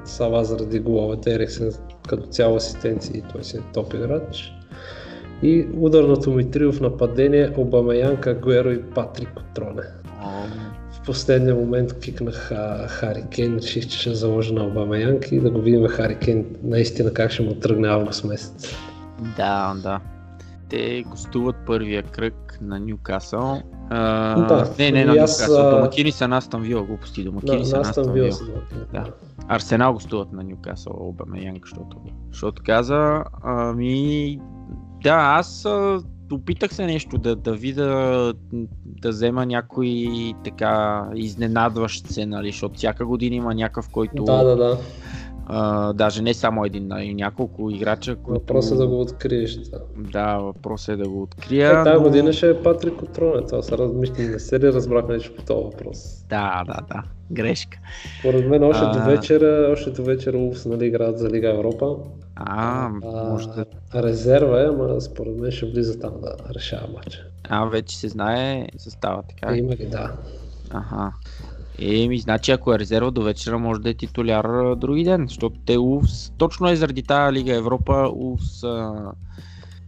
[0.05, 1.71] Сава заради головете, Ериксен
[2.09, 4.51] като цяло асистенции, той си е топ играч.
[5.43, 9.83] И ударното ми трио в нападение Обамеянка, Гуеро и Патрик Отроне.
[11.05, 12.51] В последния момент кикнах
[12.87, 17.13] Хари Кен, реших, че ще заложа на Обамеянка и да го видим Хари Кен наистина
[17.13, 18.75] как ще му тръгне август месец.
[19.37, 19.99] Да, да
[20.69, 23.61] те гостуват първия кръг на Ньюкасъл.
[23.89, 25.47] да, не, не на аз...
[25.47, 27.23] Домакини са на Астан Вил, глупости.
[27.23, 28.29] Домакини на, са на Астан Вил.
[28.93, 29.03] Да.
[29.47, 31.97] Арсенал гостуват на Ньюкасъл, Обаме Янг, защото,
[32.31, 34.39] защото каза, ами
[35.03, 35.67] да, аз
[36.31, 38.33] опитах се нещо да, да видя,
[38.85, 40.07] да взема някой
[40.43, 44.23] така изненадващ се, нали, защото всяка година има някакъв, който...
[44.23, 44.77] Да, да, да.
[45.47, 48.39] А, даже не само един, а и няколко играча, които...
[48.39, 49.55] Въпросът е да го откриеш.
[49.55, 49.79] Да.
[49.97, 51.81] Да, въпросът е да го открия.
[51.81, 52.03] Е, тази но...
[52.03, 53.45] година ще е Патрик Отроне.
[53.47, 54.27] Това са размишли.
[54.27, 56.25] Не се ли разбрахме нещо по този въпрос?
[56.29, 57.03] Да, да, да.
[57.31, 57.77] Грешка.
[58.19, 58.91] Според мен още А.
[58.91, 61.95] до вечера, още до вечера Улфс нали, играят за Лига Европа.
[62.35, 62.89] А,
[63.29, 63.65] може да...
[63.95, 67.25] Резерва е, ама според мен ще влиза там да решава матча.
[67.49, 69.59] А, вече се знае състава, така ли?
[69.59, 70.11] Има ги, да.
[70.69, 71.13] Аха.
[71.79, 75.77] Еми, значи ако е резерва до вечера, може да е титуляр други ден, защото те
[75.77, 79.11] Улфс, точно е заради тази Лига Европа, Улфс а,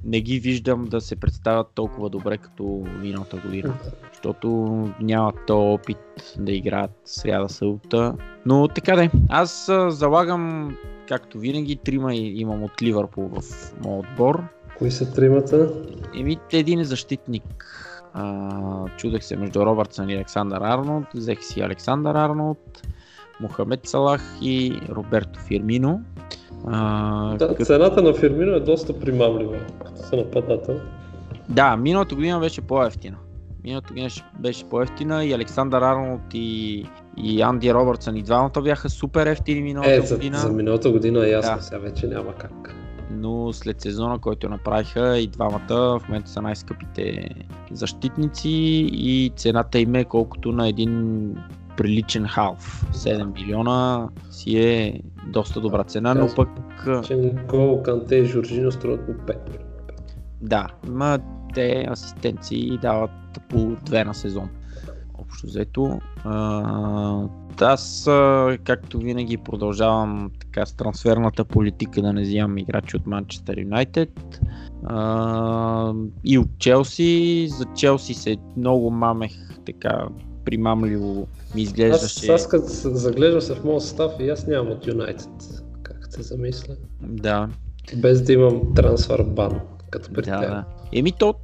[0.07, 3.73] не ги виждам да се представят толкова добре като миналата година.
[4.13, 4.47] Защото
[5.01, 5.97] нямат то опит
[6.39, 8.13] да играят сряда събота.
[8.45, 10.75] Но така де, аз залагам,
[11.07, 13.41] както винаги, трима имам от Ливърпул в
[13.83, 14.43] моят отбор.
[14.77, 15.73] Кои са тримата?
[16.15, 17.73] Еми, един е защитник.
[18.13, 21.05] А, чудех се между Робъртсън и Александър Арнолд.
[21.15, 22.81] Взех си Александър Арнолд,
[23.39, 26.01] Мохамед Салах и Роберто Фирмино.
[26.67, 30.79] А, Да, като- цената на Фирмино е доста примамлива, като са нападател.
[31.49, 33.17] да, миналата година беше по-ефтина.
[33.63, 36.85] Миналата година беше по-ефтина и Александър Арнолд и,
[37.17, 40.37] и Анди Робъртсън и двамата бяха супер ефтини миналата Е, за, година.
[40.37, 41.61] за миналата година е ясно, Да.
[41.61, 42.75] сега вече няма как.
[43.11, 47.29] но след сезона, който направиха и двамата в момента са най-скъпите
[47.71, 48.49] защитници
[48.83, 51.35] и цената им е колкото на един
[51.77, 52.85] приличен халф.
[52.93, 56.49] 7 милиона си е доста добра цена, но пък
[57.07, 59.67] Че Никол, Канте и Жоржино струват по 5 милиона.
[60.41, 61.19] да, има
[61.53, 63.11] те асистенции дават
[63.49, 64.49] по две на сезон.
[65.13, 65.99] Общо взето.
[66.23, 67.27] А,
[67.61, 68.09] аз,
[68.63, 74.41] както винаги, продължавам така с трансферната политика да не взимам играчи от Манчестър Юнайтед.
[76.23, 77.47] И от Челси.
[77.49, 79.31] За Челси се много мамех
[79.65, 80.07] така
[80.47, 82.31] примамливо ми Аз, изглеждаше.
[82.31, 85.29] аз като се заглеждам се в моят състав и аз нямам от Юнайтед.
[85.83, 86.75] Как се замисля?
[87.01, 87.49] Да,
[87.97, 90.65] Без да имам трансфер бан, като при Да, да.
[90.93, 91.35] Еми то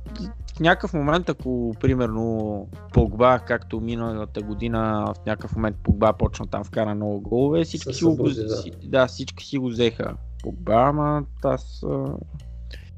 [0.55, 6.63] в някакъв момент, ако примерно Погба, както миналата година, в някакъв момент Погба почна там
[6.63, 8.63] вкара много голове, всички си, го, да.
[8.83, 11.83] да, всички си го взеха Погба, ама аз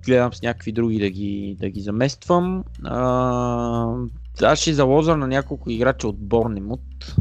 [0.06, 2.64] гледам с някакви други да ги, да ги замествам.
[2.84, 3.96] А,
[4.42, 7.16] аз ще заложа на няколко играча от Борнемут.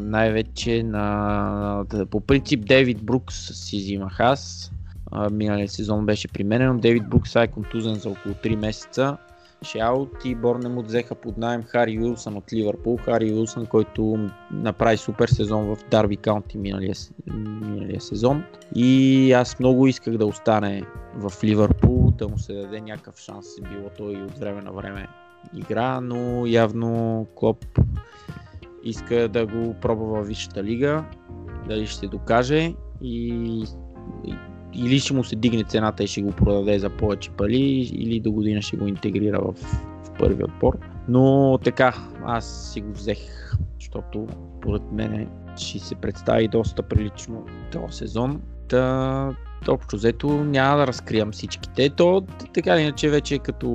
[0.00, 1.84] Най-вече на...
[2.10, 4.72] По принцип Дейвид Брукс си взимах аз.
[5.10, 9.16] А, миналия сезон беше при мен, но Дейвид Брукс е контузен за около 3 месеца.
[9.62, 12.96] Шаут и Борнемут взеха под найем Хари Уилсън от Ливърпул.
[12.96, 16.94] Хари Уилсън, който направи супер сезон в Дарби Каунти миналия,
[17.34, 18.44] миналия сезон.
[18.74, 20.82] И аз много исках да остане
[21.14, 25.08] в Ливърпул, да му се даде някакъв шанс, било той и от време на време
[25.54, 27.64] игра, но явно Клоп
[28.84, 31.04] иска да го пробва във Висшата лига,
[31.68, 33.64] дали ще докаже и,
[34.74, 38.32] или ще му се дигне цената и ще го продаде за повече пари, или до
[38.32, 39.52] година ще го интегрира в,
[40.04, 40.78] в първи отбор.
[41.08, 44.26] Но така, аз си го взех, защото
[44.60, 48.40] поред мен ще се представи доста прилично този сезон.
[48.68, 49.36] Та,
[49.68, 51.90] общо взето няма да разкриям всичките.
[51.90, 52.22] То
[52.54, 53.68] така или иначе вече като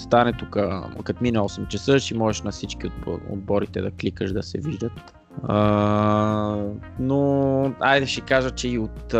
[0.00, 0.56] стане тук,
[1.04, 5.14] като мине 8 часа, ще можеш на всички отбор- отборите да кликаш да се виждат.
[5.42, 6.64] А,
[6.98, 9.14] но айде ще кажа, че и от,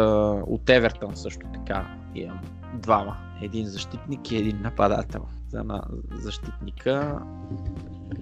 [0.47, 2.41] от Евертън също така имам
[2.75, 3.17] двама.
[3.43, 5.23] Един защитник и един нападател.
[5.49, 5.83] За на
[6.15, 7.23] защитника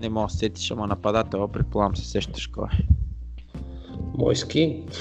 [0.00, 2.86] не мога да се сетиш, ама нападател, предполагам се сещаш кой е.
[4.18, 4.82] Мойски.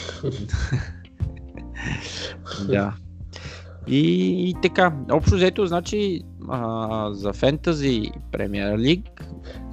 [2.67, 2.93] Да.
[3.87, 3.99] И,
[4.49, 9.21] и така, общо взето, значи а, за фентази премиер лиг.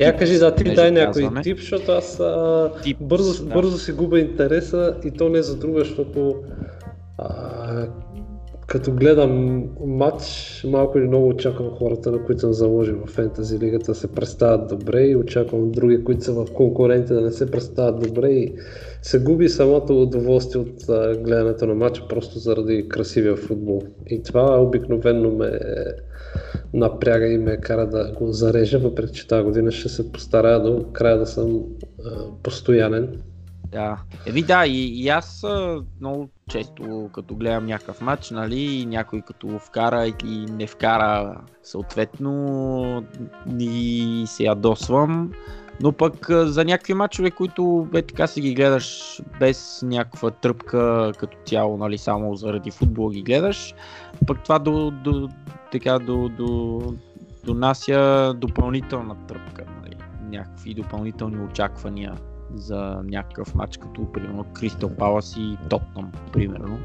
[0.01, 3.55] Я кажи за ти дай някой тип, защото аз а, Тип, бързо, да.
[3.55, 6.35] бързо си губя интереса и то не за друга, защото
[7.19, 7.87] а,
[8.67, 10.25] като гледам матч,
[10.69, 14.69] малко или много очаквам хората, на които съм заложил в фентази лигата да се представят
[14.69, 18.55] добре и очаквам други, които са в конкуренти да не се представят добре и
[19.03, 20.85] се губи самото удоволствие от
[21.23, 23.83] гледането на матча просто заради красивия футбол.
[24.07, 25.51] И това обикновенно ме
[26.75, 30.85] напряга и ме кара да го зарежа, въпреки че тази година ще се постарая до
[30.93, 31.63] края да съм
[32.43, 33.23] постоянен.
[33.73, 34.03] Да.
[34.27, 35.45] Еми да, и, и аз
[36.01, 43.05] много често като гледам някакъв матч, нали, някой като вкара и не вкара съответно
[43.59, 45.33] и се ядосвам.
[45.81, 51.37] Но пък за някакви мачове, които бе така си ги гледаш без някаква тръпка като
[51.47, 53.75] цяло, нали, само заради футбол ги гледаш,
[54.27, 55.29] пък това до, до,
[55.73, 56.83] така, до, до,
[57.45, 59.97] донася допълнителна тръпка, нали,
[60.31, 62.15] някакви допълнителни очаквания
[62.55, 66.79] за някакъв матч, като примерно Кристал Палас и Тотнам, примерно.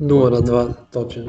[0.00, 1.28] 0 на 2, точен.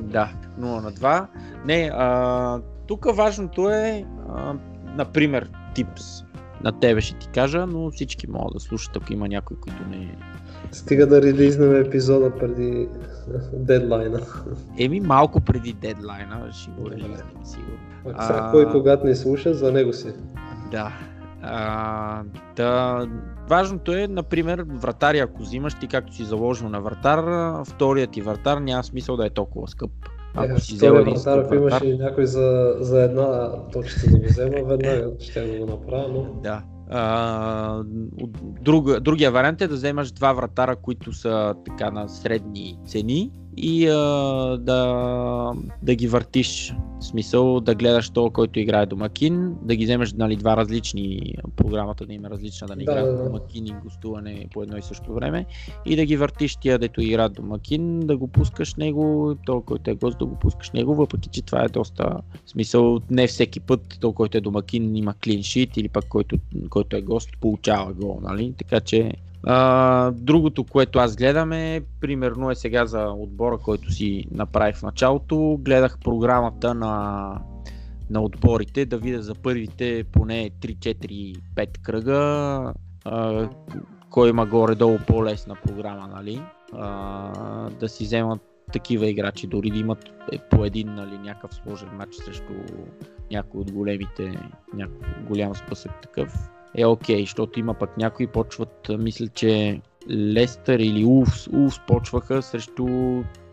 [0.00, 0.30] Да,
[0.60, 1.26] 0 на 2.
[1.64, 4.54] Не, а, тук важното е, а,
[4.96, 6.04] например, типс.
[6.64, 10.16] На тебе ще ти кажа, но всички могат да слушат, ако има някой, който не
[10.72, 12.88] Стига да релизнем епизода преди
[13.52, 14.20] дедлайна.
[14.78, 17.78] Еми, малко преди дедлайна ще го релизнем, сигурно.
[18.06, 20.12] Ако сега кой когато не слуша, за него си.
[20.70, 20.92] Да.
[21.42, 22.22] А,
[22.56, 23.06] да,
[23.48, 27.24] важното е, например, вратари, ако взимаш ти както си заложил на вратар,
[27.64, 29.90] вторият ти вратар няма смисъл да е толкова скъп.
[30.34, 34.24] Ако е, си взел един вратар, ако имаше някой за, за една точка да го
[34.24, 36.40] взема, веднага ще го направя, но...
[36.42, 36.62] Да.
[36.90, 37.82] А,
[38.40, 43.30] друг, другия вариант е да вземаш два вратара, които са така на средни цени
[43.62, 43.96] и а,
[44.60, 45.52] да,
[45.82, 46.74] да ги въртиш.
[47.00, 52.06] В смисъл да гледаш то, който играе домакин, да ги вземеш нали, два различни, програмата
[52.06, 55.14] да има различна, да не да, играят да, домакин и гостуване по едно и също
[55.14, 55.46] време
[55.86, 59.94] и да ги въртиш тия, дето играят домакин, да го пускаш него, то, който е
[59.94, 64.12] гост, да го пускаш него, въпреки че това е доста смисъл, не всеки път, то,
[64.12, 66.36] който е домакин има клиншит или пък който,
[66.70, 68.54] който е гост получава гол, нали?
[68.58, 69.12] така че
[69.44, 74.82] а, другото, което аз гледам е, примерно е сега за отбора, който си направих в
[74.82, 77.34] началото, гледах програмата на,
[78.10, 82.72] на отборите, да видя за първите поне 3-4-5 кръга,
[83.04, 83.48] а,
[84.10, 86.42] кой има горе-долу по-лесна програма, нали?
[86.72, 88.40] А, да си вземат
[88.72, 92.52] такива играчи, дори да имат е, по един нали, някакъв сложен матч срещу
[93.30, 94.38] някой от големите,
[94.74, 100.78] някой голям спъсък такъв е окей, okay, защото има пък някои почват, мисля, че Лестър
[100.78, 102.86] или Улфс, Улфс почваха срещу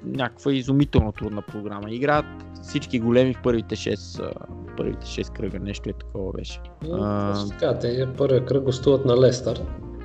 [0.06, 1.92] някаква изумително трудна програма.
[1.92, 2.26] Играят
[2.62, 4.32] всички големи в първите 6,
[4.78, 6.62] първите 6 кръга, нещо е такова беше.
[6.92, 7.48] а...
[7.50, 9.62] Така, те първия кръг гостуват на Лестър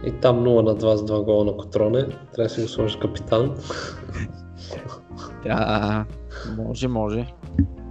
[0.07, 2.07] и там 0 на 2 с 2 гола на Котроне.
[2.07, 3.55] Трябва да си го сложиш капитан.
[5.45, 6.05] да,
[6.57, 7.27] може, може.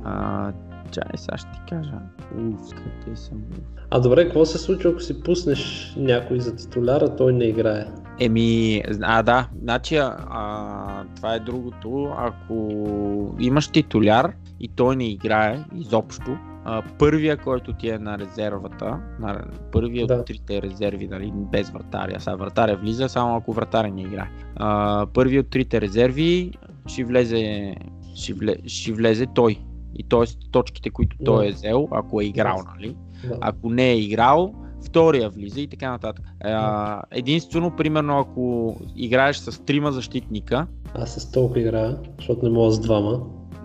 [0.04, 0.52] А,
[0.92, 2.00] чай, сега ще ти кажа.
[2.38, 3.44] Уф, къде съм.
[3.92, 7.86] А добре, какво се случва, ако си пуснеш някой за титуляра, той не играе?
[8.20, 12.14] Еми, а да, значи а, това е другото.
[12.18, 19.00] Ако имаш титуляр и той не играе изобщо, а, първия, който ти е на резервата,
[19.20, 20.14] на, първия да.
[20.14, 24.30] от трите резерви, нали, без вратаря, сега вратаря влиза, само ако вратаря не играе.
[24.56, 26.52] А, първият от трите резерви
[26.86, 27.76] ще влезе,
[28.16, 29.60] ще, влезе, ще влезе той.
[29.96, 30.50] И т.е.
[30.52, 32.96] точките, които той е взел, ако е играл, нали?
[33.28, 33.38] Да.
[33.42, 34.54] Ако не е играл,
[34.86, 36.26] втория влиза и така нататък.
[36.44, 40.68] А, единствено, примерно, ако играеш с трима защитника.
[40.94, 43.22] Аз с толкова играя, защото не мога с двама.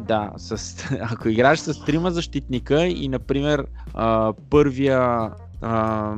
[0.09, 5.31] Да, с, ако играеш с трима защитника и, например, а, първия.
[5.63, 6.15] А,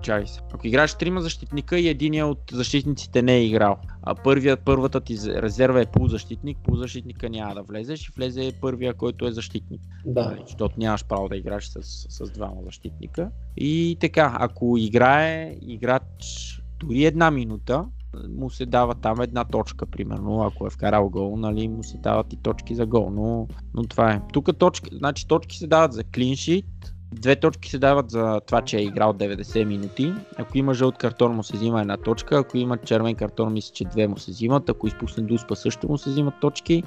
[0.00, 0.40] чай се.
[0.52, 5.16] Ако играеш трима защитника и единия от защитниците не е играл, а първият, първата ти
[5.26, 9.80] резерва е полузащитник, полузащитника няма да влезеш и влезе първия, който е защитник.
[10.04, 10.24] Да.
[10.24, 13.30] Нали, защото нямаш право да играеш с, с двама защитника.
[13.56, 17.84] И така, ако играе играч дори една минута,
[18.28, 22.32] му се дава там една точка, примерно, ако е вкарал гол, нали, му се дават
[22.32, 24.22] и точки за гол, но, но това е.
[24.32, 28.76] Тук точки, значи точки се дават за клиншит, Две точки се дават за това, че
[28.76, 30.12] е играл 90 минути.
[30.38, 33.84] Ако има жълт картон му се взима една точка, ако има червен картон мисля, че
[33.84, 36.82] две му се взимат, ако изпусне дуспа също му се взимат точки.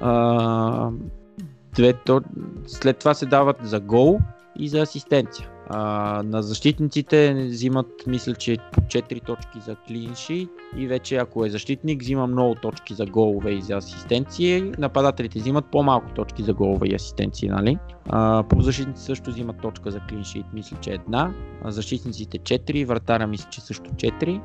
[0.00, 0.90] А,
[1.74, 1.94] две.
[2.66, 4.18] След това се дават за гол
[4.58, 5.50] и за асистенция.
[5.68, 11.50] А, на защитниците взимат, мисля, че по 4 точки за клинши и вече ако е
[11.50, 14.72] защитник, взима много точки за голове и за асистенции.
[14.78, 17.78] Нападателите взимат по-малко точки за голове и асистенции, нали?
[18.08, 21.34] А, по защитници също взимат точка за клиншит, мисля, че една.
[21.64, 24.40] А защитниците 4, вратаря мисля, че също 4.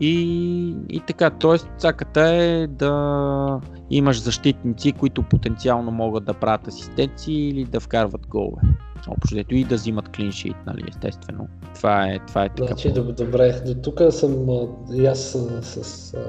[0.00, 1.78] И, и така, т.е.
[1.78, 8.62] цаката е да имаш защитници, които потенциално могат да правят асистенции или да вкарват голове
[9.08, 11.48] общо и да взимат клиншит, нали, естествено.
[11.74, 12.66] Това е, това е така.
[12.66, 14.48] Значи, добре, до тук съм
[14.94, 15.18] и аз
[15.62, 16.20] с, с а,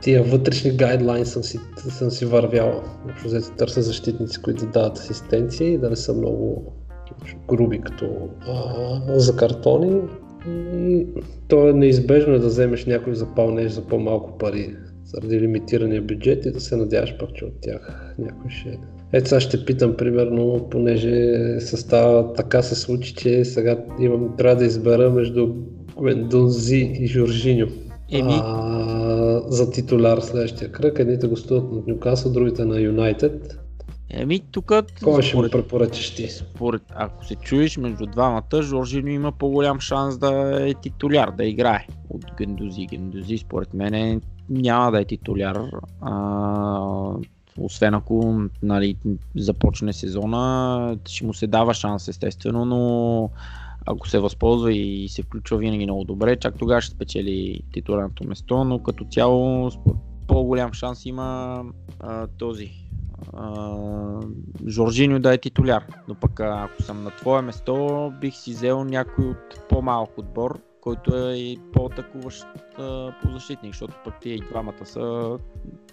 [0.00, 2.82] тия вътрешни гайдлайн съм си, съм си вървял.
[3.10, 6.72] Общо взето търся защитници, които дават асистенции и да не са много
[7.48, 10.00] груби като а, за картони.
[10.48, 11.06] И
[11.48, 16.60] то е неизбежно да вземеш някой запълнеш за по-малко пари заради лимитирания бюджет и да
[16.60, 18.78] се надяваш пък, че от тях някой ще
[19.12, 24.64] Ето сега ще питам, примерно, понеже състава така се случи, че сега имам, трябва да
[24.64, 25.54] избера между
[25.98, 27.66] Гвендунзи и Жоржиньо.
[28.12, 28.32] Еми?
[28.42, 30.98] А, за титуляр следващия кръг.
[30.98, 33.58] Едните гостуват на Нюкасъл, другите на Юнайтед.
[34.12, 34.72] Еми, тук,
[35.04, 36.28] Кой ще му препоръчаш ти?
[36.28, 41.86] според, ако се чуеш между двамата, Жоржино има по-голям шанс да е титуляр, да играе
[42.10, 42.86] от Гендузи.
[42.86, 45.60] Гендузи, според мен, няма да е титуляр.
[46.00, 47.14] А,
[47.58, 48.96] освен ако нали,
[49.36, 53.30] започне сезона, ще му се дава шанс естествено, но
[53.86, 58.64] ако се възползва и се включва винаги много добре, чак тогава ще спечели титулярното место,
[58.64, 59.70] но като цяло
[60.28, 61.62] по-голям шанс има
[62.00, 62.81] а, този
[63.32, 63.76] а,
[64.68, 65.84] Жоржиньо да е титуляр.
[66.08, 71.16] Но пък ако съм на твое место, бих си взел някой от по-малък отбор, който
[71.16, 72.46] е и по-атакуващ
[73.22, 75.38] полузащитник, защото пък тия и двамата са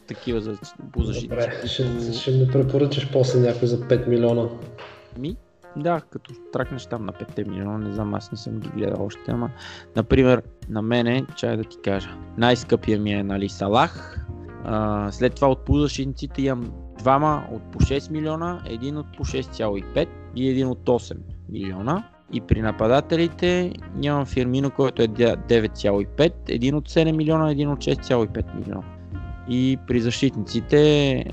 [0.07, 0.57] такива за
[0.93, 1.47] полузащитници.
[1.47, 4.49] Добре, ще, ще ми препоръчаш после някой за 5 милиона.
[5.17, 5.37] Ми,
[5.75, 9.21] да, като тракнеш там на 5 милиона, не знам, аз не съм ги гледал още,
[9.27, 9.49] ама,
[9.95, 14.25] например, на мене, чай да ти кажа, най-скъпия ми е, нали, Салах,
[14.63, 20.07] а, след това от полузащитниците имам двама от по 6 милиона, един от по 6,5
[20.35, 21.17] и един от 8
[21.49, 22.03] милиона.
[22.33, 28.55] И при нападателите нямам Фирмино, който е 9,5, един от 7 милиона, един от 6,5
[28.55, 28.83] милиона.
[29.49, 31.25] И при защитниците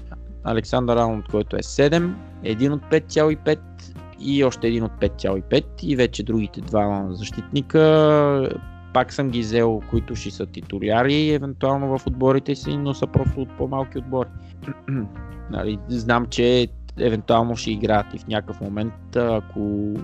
[0.44, 3.58] Александър Арнолд, който е 7, един от 5,5
[4.20, 7.80] и още един от 5,5 и вече другите два защитника
[8.96, 13.40] пак съм ги взел, които ще са титуляри, евентуално в отборите си, но са просто
[13.40, 14.28] от по-малки отбори.
[15.50, 16.68] нали, знам, че
[16.98, 19.94] евентуално ще играят и в някакъв момент, ако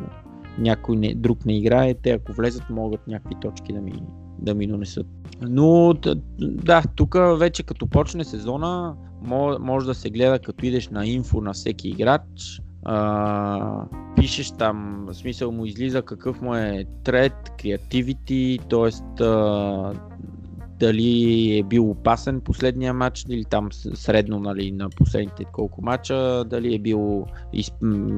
[0.58, 3.92] някой не, друг не играе, те ако влезат могат някакви точки да ми,
[4.38, 5.06] да ми донесат.
[5.40, 5.94] Но
[6.40, 11.40] да, тук вече като почне сезона, мо- може да се гледа като идеш на инфо
[11.40, 13.84] на всеки играч, а,
[14.16, 19.24] пишеш там, в смисъл му излиза какъв му е трет, креативити, т.е.
[20.78, 26.74] дали е бил опасен последния матч или там средно нали, на последните колко мача, дали
[26.74, 27.72] е бил из,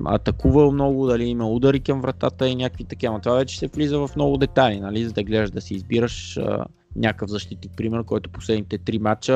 [0.05, 3.21] атакувал много, дали има удари към вратата и някакви такива.
[3.21, 6.65] Това вече се влиза в много детайли, нали, за да гледаш да си избираш а,
[6.97, 9.35] някакъв защитник, пример, който последните три мача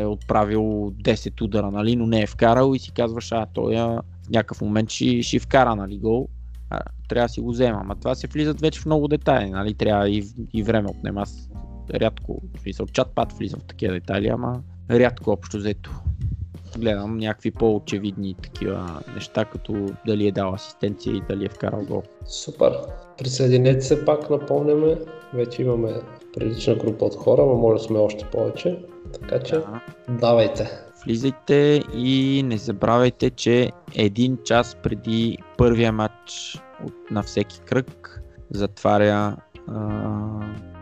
[0.00, 4.02] е отправил 10 удара, нали, но не е вкарал и си казваш, а той а,
[4.28, 6.28] в някакъв момент ще, ще вкара нали, гол.
[6.70, 7.78] А, трябва да си го взема.
[7.82, 9.74] Ама това се влизат вече в много детайли, нали?
[9.74, 11.22] Трябва и, и време отнема.
[11.22, 11.48] Аз
[11.94, 15.90] рядко, в смисъл, чат пат влизам в такива детайли, ама рядко общо взето.
[16.78, 22.02] Гледам някакви по-очевидни такива неща, като дали е дал асистенция и дали е вкарал гол.
[22.26, 22.72] Супер.
[23.18, 24.98] Присъединете се пак, напомняме.
[25.34, 25.92] Вече имаме
[26.34, 28.78] прилична група от хора, но може да сме още повече.
[29.12, 29.80] Така че, Да.
[30.08, 30.87] давайте.
[31.04, 39.36] Влизайте и не забравяйте, че един час преди първия матч от, на всеки кръг затваря
[39.68, 39.86] а,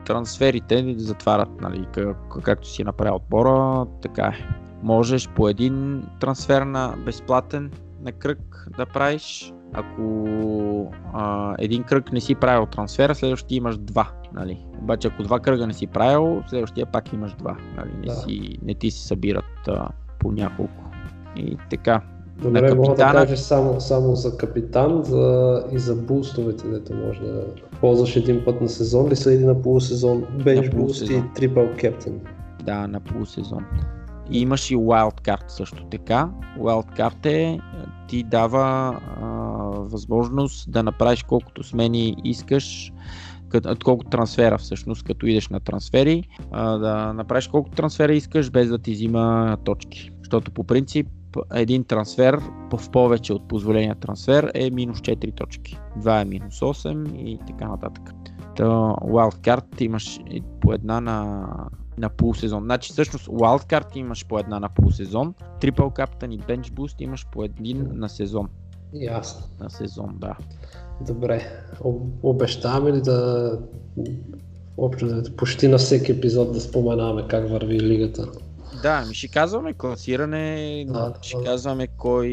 [0.07, 4.49] трансферите, затварят, нали, как, както си направил отбора, така е.
[4.83, 9.53] Можеш по един трансфер на безплатен на кръг да правиш.
[9.73, 14.11] Ако а, един кръг не си правил трансфера, следващия имаш два.
[14.33, 14.65] Нали.
[14.79, 17.57] Обаче ако два кръга не си правил, следващия пак имаш два.
[17.77, 17.93] Нали.
[17.97, 18.15] Не, Да.
[18.15, 19.89] си, не ти се събират а,
[20.27, 20.85] по няколко.
[21.37, 22.01] И така.
[22.43, 26.95] Добре, на мога да капитана- кажеш само, само за капитан за, и за бустовете, дето
[26.95, 27.45] може да
[27.81, 32.21] ползваш един път на сезон ли са или на полусезон, бенч буст и трипъл кептен.
[32.63, 33.65] Да, на полусезон.
[34.31, 36.31] И имаш и wildcard също така.
[36.59, 37.61] Wildcard е,
[38.09, 39.27] ти дава а,
[39.71, 42.93] възможност да направиш колкото смени искаш,
[43.49, 48.69] като, колко трансфера всъщност, като идеш на трансфери, а, да направиш колко трансфера искаш, без
[48.69, 50.13] да ти взима точки.
[50.27, 51.07] Защото по принцип
[51.55, 52.41] един трансфер
[52.73, 55.79] в повече от позволения трансфер е минус 4 точки.
[55.99, 58.03] 2 е минус 8 и така нататък.
[58.57, 60.21] Та, wildcard имаш
[60.61, 61.49] по една на,
[61.99, 62.63] на полусезон.
[62.63, 67.45] Значи всъщност wildcard имаш по една на полусезон, triple captain и bench boost имаш по
[67.45, 68.49] един на сезон.
[68.93, 69.47] Ясно.
[69.61, 70.37] На сезон, да.
[71.07, 71.43] Добре.
[71.81, 73.51] Об- Обещаваме ли да
[74.77, 78.29] общо почти на всеки епизод да споменаваме как върви лигата?
[78.87, 81.45] Да, ми ще казваме класиране, Да, ще да.
[81.45, 82.29] казваме кой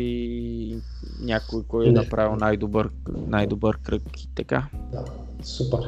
[1.22, 2.90] някой, кой е направил най-добър,
[3.28, 4.68] най-добър кръг и така.
[4.92, 5.04] Да,
[5.44, 5.80] супер.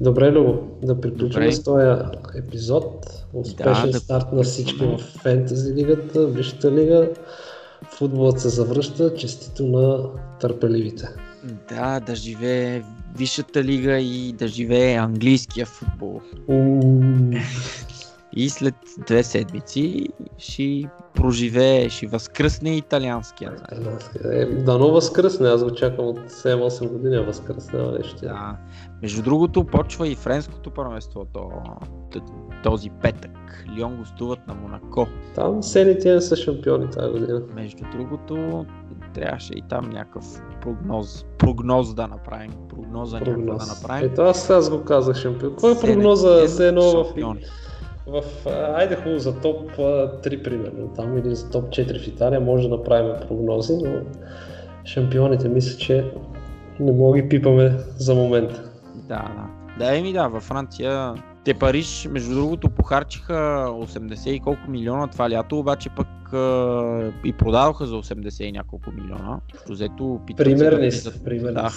[0.00, 1.86] Добре, Любо, да приключим с този
[2.34, 3.06] епизод.
[3.32, 7.10] Успешен Да, да старт на всички в фентези лигата, Висшата лига.
[7.90, 10.10] Футболът се завръща, честито на
[10.40, 11.08] търпеливите.
[11.68, 12.82] Да, да живее
[13.16, 16.20] Висшата лига и да живее английския футбол.
[16.48, 17.40] М,
[18.36, 18.74] И след
[19.06, 20.08] две седмици
[20.38, 23.52] ще проживее, ще възкръсне италианския.
[24.24, 28.16] Е, дано възкръсне, аз го чакам от 7-8 години, възкръсне, нещо.
[28.22, 28.56] Да.
[29.02, 31.50] Между другото, почва и френското първенство то,
[32.62, 33.64] този петък.
[33.76, 35.06] Лион гостуват на Монако.
[35.34, 37.42] Там селите са шампиони тази година.
[37.54, 38.66] Между другото,
[39.14, 40.24] трябваше и там някакъв
[40.60, 42.52] прогноз, прогноз да направим.
[42.68, 43.58] Прогноза прогноз.
[43.58, 44.04] да направим.
[44.04, 45.50] Ето аз, аз го казах шампион.
[45.50, 46.48] Какво е прогноза?
[46.48, 47.14] Се едно в,
[48.06, 52.68] в, айде хубаво за топ 3 примерно, там или за топ 4 в Италия може
[52.68, 54.00] да направим прогнози, но
[54.84, 56.12] шампионите мисля, че
[56.80, 58.70] не мога ги пипаме за момента.
[58.94, 59.46] Да, да.
[59.78, 65.30] Да, еми да, във Франция те Париж, между другото, похарчиха 80 и колко милиона това
[65.30, 69.40] лято, обаче пък а, и продадоха за 80 и няколко милиона.
[69.68, 71.54] Взето примерни да, са, примерни.
[71.54, 71.72] Да,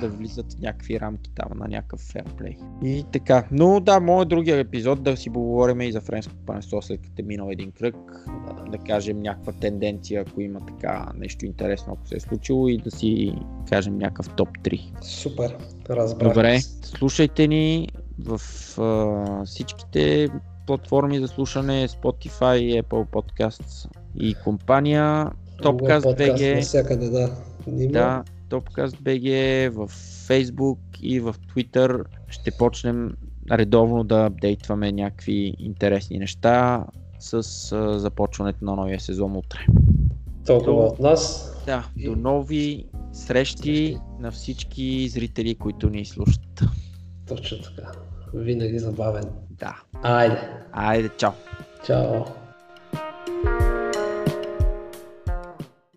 [0.00, 2.56] да влизат някакви рамки там на някакъв ферплей.
[2.84, 3.46] И така.
[3.50, 7.22] Но да, моят другия епизод да си поговорим и за френско панесто след като е
[7.22, 7.96] минал един кръг.
[8.26, 12.78] Да, да кажем някаква тенденция, ако има така нещо интересно, ако се е случило и
[12.78, 13.34] да си
[13.68, 15.04] кажем някакъв топ 3.
[15.04, 15.56] Супер,
[15.90, 16.34] разбрах.
[16.34, 17.88] Добре, слушайте ни
[18.18, 18.40] в
[18.78, 20.28] а, всичките
[20.66, 25.30] платформи за слушане, Spotify, Apple Podcasts и компания.
[25.62, 26.54] BG.
[26.54, 27.30] Навсякъде, да.
[27.66, 27.92] Нима.
[27.92, 29.88] Да, Topcast BG в
[30.28, 33.16] Facebook и в Twitter ще почнем
[33.52, 36.84] редовно да апдейтваме някакви интересни неща
[37.18, 37.42] с
[37.98, 39.58] започването на новия сезон утре.
[40.46, 41.52] Толкова от нас.
[41.66, 42.04] Да, и...
[42.04, 46.60] до нови срещи на всички зрители, които ни слушат.
[47.28, 47.92] Точно така.
[48.34, 49.24] Винаги забавен.
[49.50, 49.76] Да.
[50.02, 50.48] Айде.
[50.72, 51.32] Айде, чао.
[51.86, 52.24] Чао.